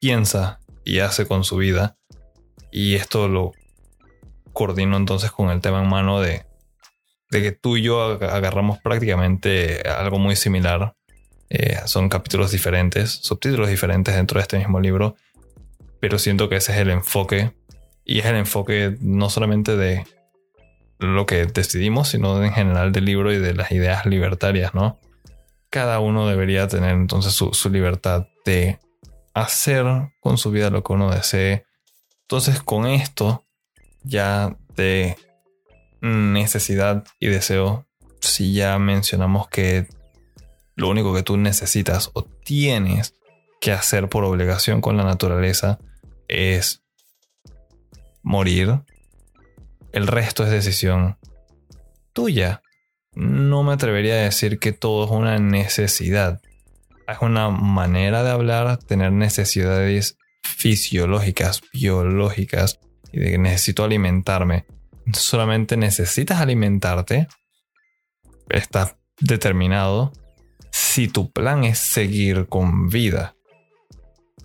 piensa 0.00 0.60
y 0.84 1.00
hace 1.00 1.26
con 1.26 1.44
su 1.44 1.56
vida. 1.56 1.96
Y 2.70 2.94
esto 2.94 3.28
lo 3.28 3.52
coordino 4.52 4.96
entonces 4.96 5.30
con 5.30 5.50
el 5.50 5.60
tema 5.60 5.82
en 5.82 5.88
mano 5.88 6.20
de, 6.20 6.46
de 7.30 7.42
que 7.42 7.52
tú 7.52 7.76
y 7.76 7.82
yo 7.82 8.02
agarramos 8.02 8.78
prácticamente 8.78 9.82
algo 9.82 10.18
muy 10.18 10.36
similar. 10.36 10.94
Eh, 11.50 11.78
son 11.86 12.08
capítulos 12.08 12.50
diferentes, 12.50 13.10
subtítulos 13.10 13.68
diferentes 13.68 14.14
dentro 14.14 14.38
de 14.38 14.42
este 14.42 14.58
mismo 14.58 14.80
libro, 14.80 15.16
pero 16.00 16.18
siento 16.18 16.48
que 16.48 16.56
ese 16.56 16.72
es 16.72 16.78
el 16.78 16.90
enfoque 16.90 17.52
y 18.04 18.20
es 18.20 18.26
el 18.26 18.36
enfoque 18.36 18.96
no 19.00 19.30
solamente 19.30 19.76
de 19.76 20.04
lo 20.98 21.26
que 21.26 21.46
decidimos, 21.46 22.08
sino 22.08 22.42
en 22.42 22.52
general 22.52 22.92
del 22.92 23.04
libro 23.04 23.32
y 23.32 23.38
de 23.38 23.54
las 23.54 23.70
ideas 23.72 24.04
libertarias, 24.04 24.74
¿no? 24.74 24.98
Cada 25.70 26.00
uno 26.00 26.26
debería 26.26 26.66
tener 26.68 26.90
entonces 26.90 27.32
su, 27.32 27.52
su 27.54 27.70
libertad 27.70 28.26
de 28.44 28.78
hacer 29.34 29.84
con 30.20 30.38
su 30.38 30.50
vida 30.50 30.70
lo 30.70 30.82
que 30.82 30.92
uno 30.92 31.10
desee. 31.10 31.64
Entonces 32.22 32.62
con 32.62 32.86
esto 32.86 33.44
ya 34.02 34.56
de 34.74 35.16
necesidad 36.00 37.04
y 37.18 37.28
deseo, 37.28 37.86
si 38.20 38.54
ya 38.54 38.78
mencionamos 38.78 39.48
que 39.48 39.86
lo 40.78 40.88
único 40.88 41.12
que 41.12 41.24
tú 41.24 41.36
necesitas 41.36 42.10
o 42.14 42.22
tienes 42.22 43.14
que 43.60 43.72
hacer 43.72 44.08
por 44.08 44.22
obligación 44.22 44.80
con 44.80 44.96
la 44.96 45.02
naturaleza 45.02 45.80
es 46.28 46.84
morir, 48.22 48.82
el 49.92 50.06
resto 50.06 50.44
es 50.44 50.50
decisión 50.50 51.18
tuya. 52.12 52.62
No 53.12 53.64
me 53.64 53.72
atrevería 53.72 54.14
a 54.14 54.18
decir 54.18 54.60
que 54.60 54.72
todo 54.72 55.04
es 55.06 55.10
una 55.10 55.40
necesidad. 55.40 56.40
Es 57.08 57.18
una 57.22 57.50
manera 57.50 58.22
de 58.22 58.30
hablar, 58.30 58.76
tener 58.76 59.10
necesidades 59.10 60.16
fisiológicas, 60.44 61.60
biológicas, 61.72 62.78
y 63.10 63.18
de 63.18 63.32
que 63.32 63.38
necesito 63.38 63.82
alimentarme. 63.82 64.64
Solamente 65.12 65.76
necesitas 65.76 66.40
alimentarte. 66.40 67.26
Estás 68.48 68.94
determinado 69.18 70.12
si 70.70 71.08
tu 71.08 71.30
plan 71.30 71.64
es 71.64 71.78
seguir 71.78 72.46
con 72.46 72.88
vida. 72.88 73.34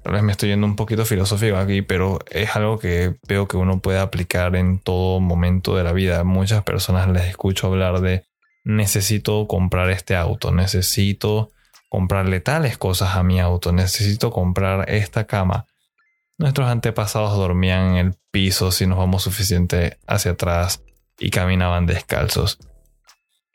Tal 0.04 0.14
vez 0.14 0.24
me 0.24 0.34
estoy 0.34 0.50
yendo 0.50 0.68
un 0.68 0.76
poquito 0.76 1.06
filosófico 1.06 1.56
aquí, 1.56 1.82
pero 1.82 2.20
es 2.30 2.56
algo 2.56 2.78
que 2.78 3.16
veo 3.28 3.48
que 3.48 3.56
uno 3.56 3.80
puede 3.80 4.00
aplicar 4.00 4.56
en 4.58 4.80
todo 4.80 5.22
momento 5.22 5.78
de 5.78 5.84
la 5.84 5.94
vida. 5.94 6.26
Muchas 6.26 6.64
personas 6.64 7.08
les 7.08 7.24
escucho 7.26 7.68
hablar 7.68 8.02
de 8.02 8.26
necesito 8.66 9.48
comprar 9.48 9.90
este 9.90 10.16
auto, 10.16 10.52
necesito 10.52 11.52
comprarle 11.90 12.40
tales 12.42 12.78
cosas 12.78 13.16
a 13.16 13.24
mi 13.24 13.40
auto, 13.40 13.72
necesito 13.72 14.32
comprar 14.32 14.90
esta 14.90 15.26
cama. 15.26 15.68
Nuestros 16.38 16.68
antepasados 16.68 17.38
dormían 17.38 17.92
en 17.92 18.08
el 18.08 18.16
piso 18.32 18.72
si 18.72 18.88
nos 18.88 18.98
vamos 18.98 19.24
suficiente 19.24 20.00
hacia 20.08 20.32
atrás 20.32 20.84
y 21.20 21.30
caminaban 21.30 21.86
descalzos. 21.86 22.58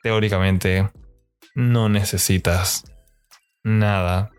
Teóricamente, 0.01 0.89
no 1.59 1.89
necesitas 1.89 2.85
nada. 3.63 4.31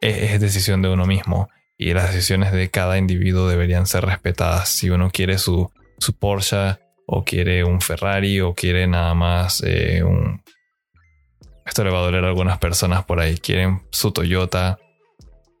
Es, 0.00 0.40
decisión 0.40 0.82
de 0.82 0.88
uno 0.88 1.06
mismo 1.06 1.48
y 1.76 1.92
las 1.92 2.12
decisiones 2.12 2.52
de 2.52 2.70
cada 2.70 2.98
individuo 2.98 3.48
deberían 3.48 3.86
ser 3.86 4.06
respetadas. 4.06 4.70
Si 4.70 4.88
uno 4.88 5.10
quiere 5.10 5.38
su, 5.38 5.70
su 5.98 6.14
Porsche 6.14 6.78
o 7.06 7.24
quiere 7.24 7.64
un 7.64 7.80
Ferrari 7.80 8.40
o 8.40 8.54
quiere 8.54 8.86
nada 8.86 9.14
más 9.14 9.62
eh, 9.64 10.02
un... 10.02 10.42
Esto 11.66 11.84
le 11.84 11.90
va 11.90 11.98
a 11.98 12.02
doler 12.02 12.24
a 12.24 12.28
algunas 12.28 12.58
personas 12.58 13.04
por 13.04 13.20
ahí. 13.20 13.36
Quieren 13.38 13.82
su 13.90 14.10
Toyota. 14.10 14.78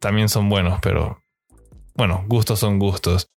También 0.00 0.28
son 0.28 0.48
buenos, 0.48 0.80
pero 0.80 1.22
bueno, 1.94 2.24
gustos 2.26 2.58
son 2.58 2.78
gustos 2.78 3.30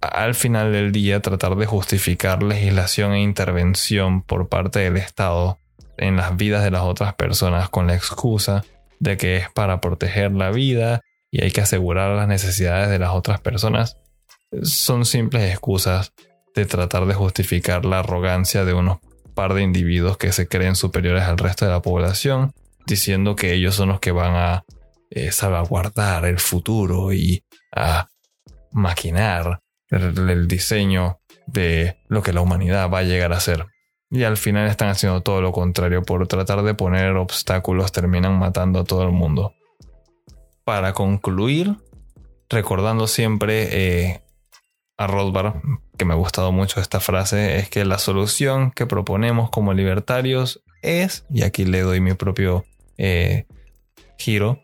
al 0.00 0.34
final 0.34 0.72
del 0.72 0.92
día 0.92 1.20
tratar 1.20 1.56
de 1.56 1.66
justificar 1.66 2.42
legislación 2.42 3.12
e 3.12 3.22
intervención 3.22 4.22
por 4.22 4.48
parte 4.48 4.80
del 4.80 4.96
Estado 4.96 5.58
en 5.96 6.16
las 6.16 6.36
vidas 6.36 6.62
de 6.62 6.70
las 6.70 6.82
otras 6.82 7.14
personas 7.14 7.68
con 7.68 7.86
la 7.86 7.94
excusa 7.94 8.64
de 9.00 9.16
que 9.16 9.36
es 9.36 9.50
para 9.50 9.80
proteger 9.80 10.32
la 10.32 10.50
vida 10.50 11.00
y 11.30 11.42
hay 11.42 11.50
que 11.50 11.60
asegurar 11.60 12.16
las 12.16 12.28
necesidades 12.28 12.88
de 12.88 12.98
las 12.98 13.10
otras 13.10 13.40
personas, 13.40 13.96
son 14.62 15.04
simples 15.04 15.50
excusas 15.50 16.12
de 16.54 16.64
tratar 16.64 17.06
de 17.06 17.14
justificar 17.14 17.84
la 17.84 18.00
arrogancia 18.00 18.64
de 18.64 18.72
unos 18.72 18.98
par 19.34 19.54
de 19.54 19.62
individuos 19.62 20.16
que 20.16 20.32
se 20.32 20.48
creen 20.48 20.74
superiores 20.74 21.24
al 21.24 21.38
resto 21.38 21.64
de 21.64 21.70
la 21.70 21.82
población, 21.82 22.52
diciendo 22.86 23.36
que 23.36 23.52
ellos 23.52 23.74
son 23.74 23.90
los 23.90 24.00
que 24.00 24.10
van 24.10 24.34
a 24.34 24.64
eh, 25.10 25.30
salvaguardar 25.32 26.24
el 26.24 26.38
futuro 26.40 27.12
y 27.12 27.44
a 27.72 28.08
maquinar 28.72 29.60
el, 29.90 30.48
diseño 30.48 31.20
de 31.46 31.98
lo 32.08 32.22
que 32.22 32.32
la 32.32 32.40
humanidad 32.40 32.90
va 32.90 32.98
a 32.98 33.04
llegar 33.04 33.32
a 33.32 33.40
ser. 33.40 33.66
Y 34.10 34.24
al 34.24 34.36
final 34.36 34.68
están 34.68 34.88
haciendo 34.88 35.20
todo 35.22 35.42
lo 35.42 35.52
contrario. 35.52 36.02
Por 36.02 36.26
tratar 36.26 36.62
de 36.62 36.74
poner 36.74 37.16
obstáculos 37.16 37.92
terminan 37.92 38.38
matando 38.38 38.80
a 38.80 38.84
todo 38.84 39.02
el 39.02 39.12
mundo. 39.12 39.54
Para 40.64 40.92
concluir, 40.92 41.76
recordando 42.48 43.06
siempre 43.06 43.68
eh, 43.70 44.22
a 44.96 45.06
Rothbard, 45.06 45.54
que 45.96 46.04
me 46.04 46.14
ha 46.14 46.16
gustado 46.16 46.52
mucho 46.52 46.80
esta 46.80 47.00
frase, 47.00 47.56
es 47.56 47.68
que 47.68 47.84
la 47.84 47.98
solución 47.98 48.70
que 48.70 48.86
proponemos 48.86 49.50
como 49.50 49.74
libertarios 49.74 50.62
es, 50.82 51.26
y 51.30 51.42
aquí 51.42 51.64
le 51.64 51.80
doy 51.80 52.00
mi 52.00 52.14
propio 52.14 52.64
eh, 52.96 53.46
giro, 54.18 54.62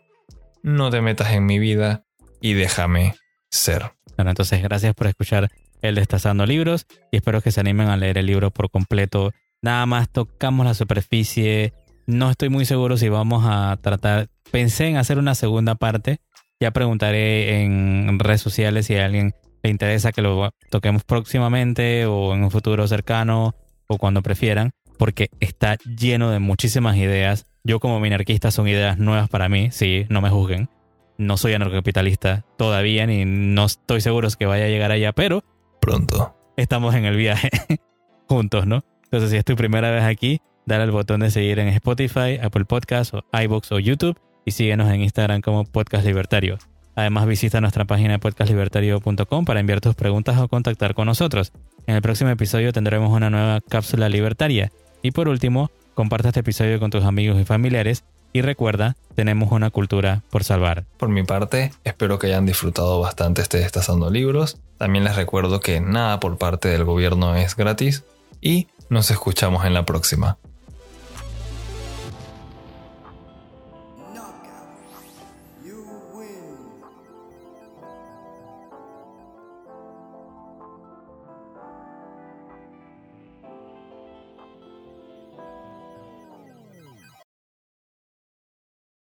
no 0.63 0.89
te 0.89 1.01
metas 1.01 1.33
en 1.33 1.45
mi 1.45 1.59
vida 1.59 2.05
y 2.41 2.53
déjame 2.53 3.15
ser. 3.55 3.91
Bueno, 4.15 4.31
entonces 4.31 4.61
gracias 4.61 4.93
por 4.93 5.07
escuchar 5.07 5.49
el 5.81 5.95
Destazando 5.95 6.45
Libros 6.45 6.85
y 7.11 7.17
espero 7.17 7.41
que 7.41 7.51
se 7.51 7.59
animen 7.59 7.87
a 7.89 7.97
leer 7.97 8.17
el 8.17 8.25
libro 8.25 8.51
por 8.51 8.69
completo. 8.69 9.31
Nada 9.61 9.85
más 9.85 10.09
tocamos 10.09 10.65
la 10.65 10.73
superficie. 10.73 11.73
No 12.07 12.29
estoy 12.29 12.49
muy 12.49 12.65
seguro 12.65 12.97
si 12.97 13.09
vamos 13.09 13.43
a 13.47 13.77
tratar. 13.81 14.29
Pensé 14.51 14.87
en 14.87 14.97
hacer 14.97 15.17
una 15.17 15.35
segunda 15.35 15.75
parte. 15.75 16.19
Ya 16.59 16.71
preguntaré 16.71 17.63
en 17.63 18.19
redes 18.19 18.41
sociales 18.41 18.85
si 18.85 18.95
a 18.95 19.05
alguien 19.05 19.33
le 19.63 19.69
interesa 19.69 20.11
que 20.11 20.21
lo 20.21 20.51
toquemos 20.69 21.03
próximamente 21.03 22.05
o 22.05 22.33
en 22.33 22.43
un 22.43 22.51
futuro 22.51 22.87
cercano 22.87 23.55
o 23.87 23.97
cuando 23.97 24.21
prefieran, 24.21 24.71
porque 24.97 25.29
está 25.39 25.77
lleno 25.77 26.31
de 26.31 26.39
muchísimas 26.39 26.95
ideas. 26.97 27.45
Yo 27.63 27.79
como 27.79 27.99
minarquista 27.99 28.51
son 28.51 28.67
ideas 28.67 28.97
nuevas 28.97 29.27
para 29.27 29.49
mí, 29.49 29.69
sí, 29.71 30.05
no 30.09 30.21
me 30.21 30.29
juzguen 30.29 30.69
no 31.17 31.37
soy 31.37 31.53
anarcocapitalista 31.53 32.45
todavía, 32.57 33.05
ni 33.05 33.25
no 33.25 33.65
estoy 33.65 34.01
seguro 34.01 34.27
que 34.37 34.45
vaya 34.45 34.65
a 34.65 34.69
llegar 34.69 34.91
allá, 34.91 35.11
pero 35.13 35.43
pronto 35.79 36.35
estamos 36.57 36.95
en 36.95 37.05
el 37.05 37.15
viaje 37.15 37.49
juntos, 38.27 38.65
¿no? 38.67 38.83
Entonces, 39.05 39.29
si 39.31 39.37
es 39.37 39.45
tu 39.45 39.55
primera 39.55 39.91
vez 39.91 40.03
aquí, 40.03 40.41
dale 40.65 40.83
al 40.83 40.91
botón 40.91 41.21
de 41.21 41.31
seguir 41.31 41.59
en 41.59 41.67
Spotify, 41.69 42.37
Apple 42.41 42.65
Podcasts, 42.65 43.13
o 43.13 43.23
iBooks 43.31 43.71
o 43.71 43.79
YouTube 43.79 44.19
y 44.45 44.51
síguenos 44.51 44.91
en 44.91 45.01
Instagram 45.01 45.41
como 45.41 45.63
Podcast 45.63 46.05
Libertario. 46.05 46.57
Además, 46.95 47.27
visita 47.27 47.59
nuestra 47.59 47.85
página 47.85 48.19
podcastlibertario.com 48.19 49.45
para 49.45 49.59
enviar 49.59 49.81
tus 49.81 49.95
preguntas 49.95 50.37
o 50.39 50.47
contactar 50.47 50.95
con 50.95 51.07
nosotros. 51.07 51.51
En 51.87 51.95
el 51.95 52.01
próximo 52.01 52.29
episodio 52.29 52.71
tendremos 52.71 53.11
una 53.11 53.29
nueva 53.29 53.59
cápsula 53.61 54.07
libertaria. 54.07 54.71
Y 55.01 55.11
por 55.11 55.27
último, 55.27 55.71
comparte 55.93 56.29
este 56.29 56.39
episodio 56.39 56.79
con 56.79 56.91
tus 56.91 57.03
amigos 57.03 57.39
y 57.39 57.43
familiares 57.43 58.05
y 58.35 58.41
recuerda, 58.41 58.97
tenemos 59.15 59.53
una 59.53 59.69
cultura 59.69 60.21
por 60.29 60.43
salvar. 60.43 60.83
Por 60.97 61.07
mi 61.07 61.23
parte, 61.23 61.71
espero 61.85 62.19
que 62.19 62.27
hayan 62.27 62.45
disfrutado 62.45 62.99
bastante 62.99 63.41
este 63.41 63.59
Destazando 63.59 64.09
Libros. 64.09 64.57
También 64.77 65.05
les 65.05 65.15
recuerdo 65.15 65.61
que 65.61 65.79
nada 65.79 66.19
por 66.19 66.37
parte 66.37 66.67
del 66.67 66.83
gobierno 66.83 67.33
es 67.37 67.55
gratis 67.55 68.03
y 68.41 68.67
nos 68.89 69.09
escuchamos 69.09 69.63
en 69.63 69.73
la 69.73 69.85
próxima. 69.85 70.37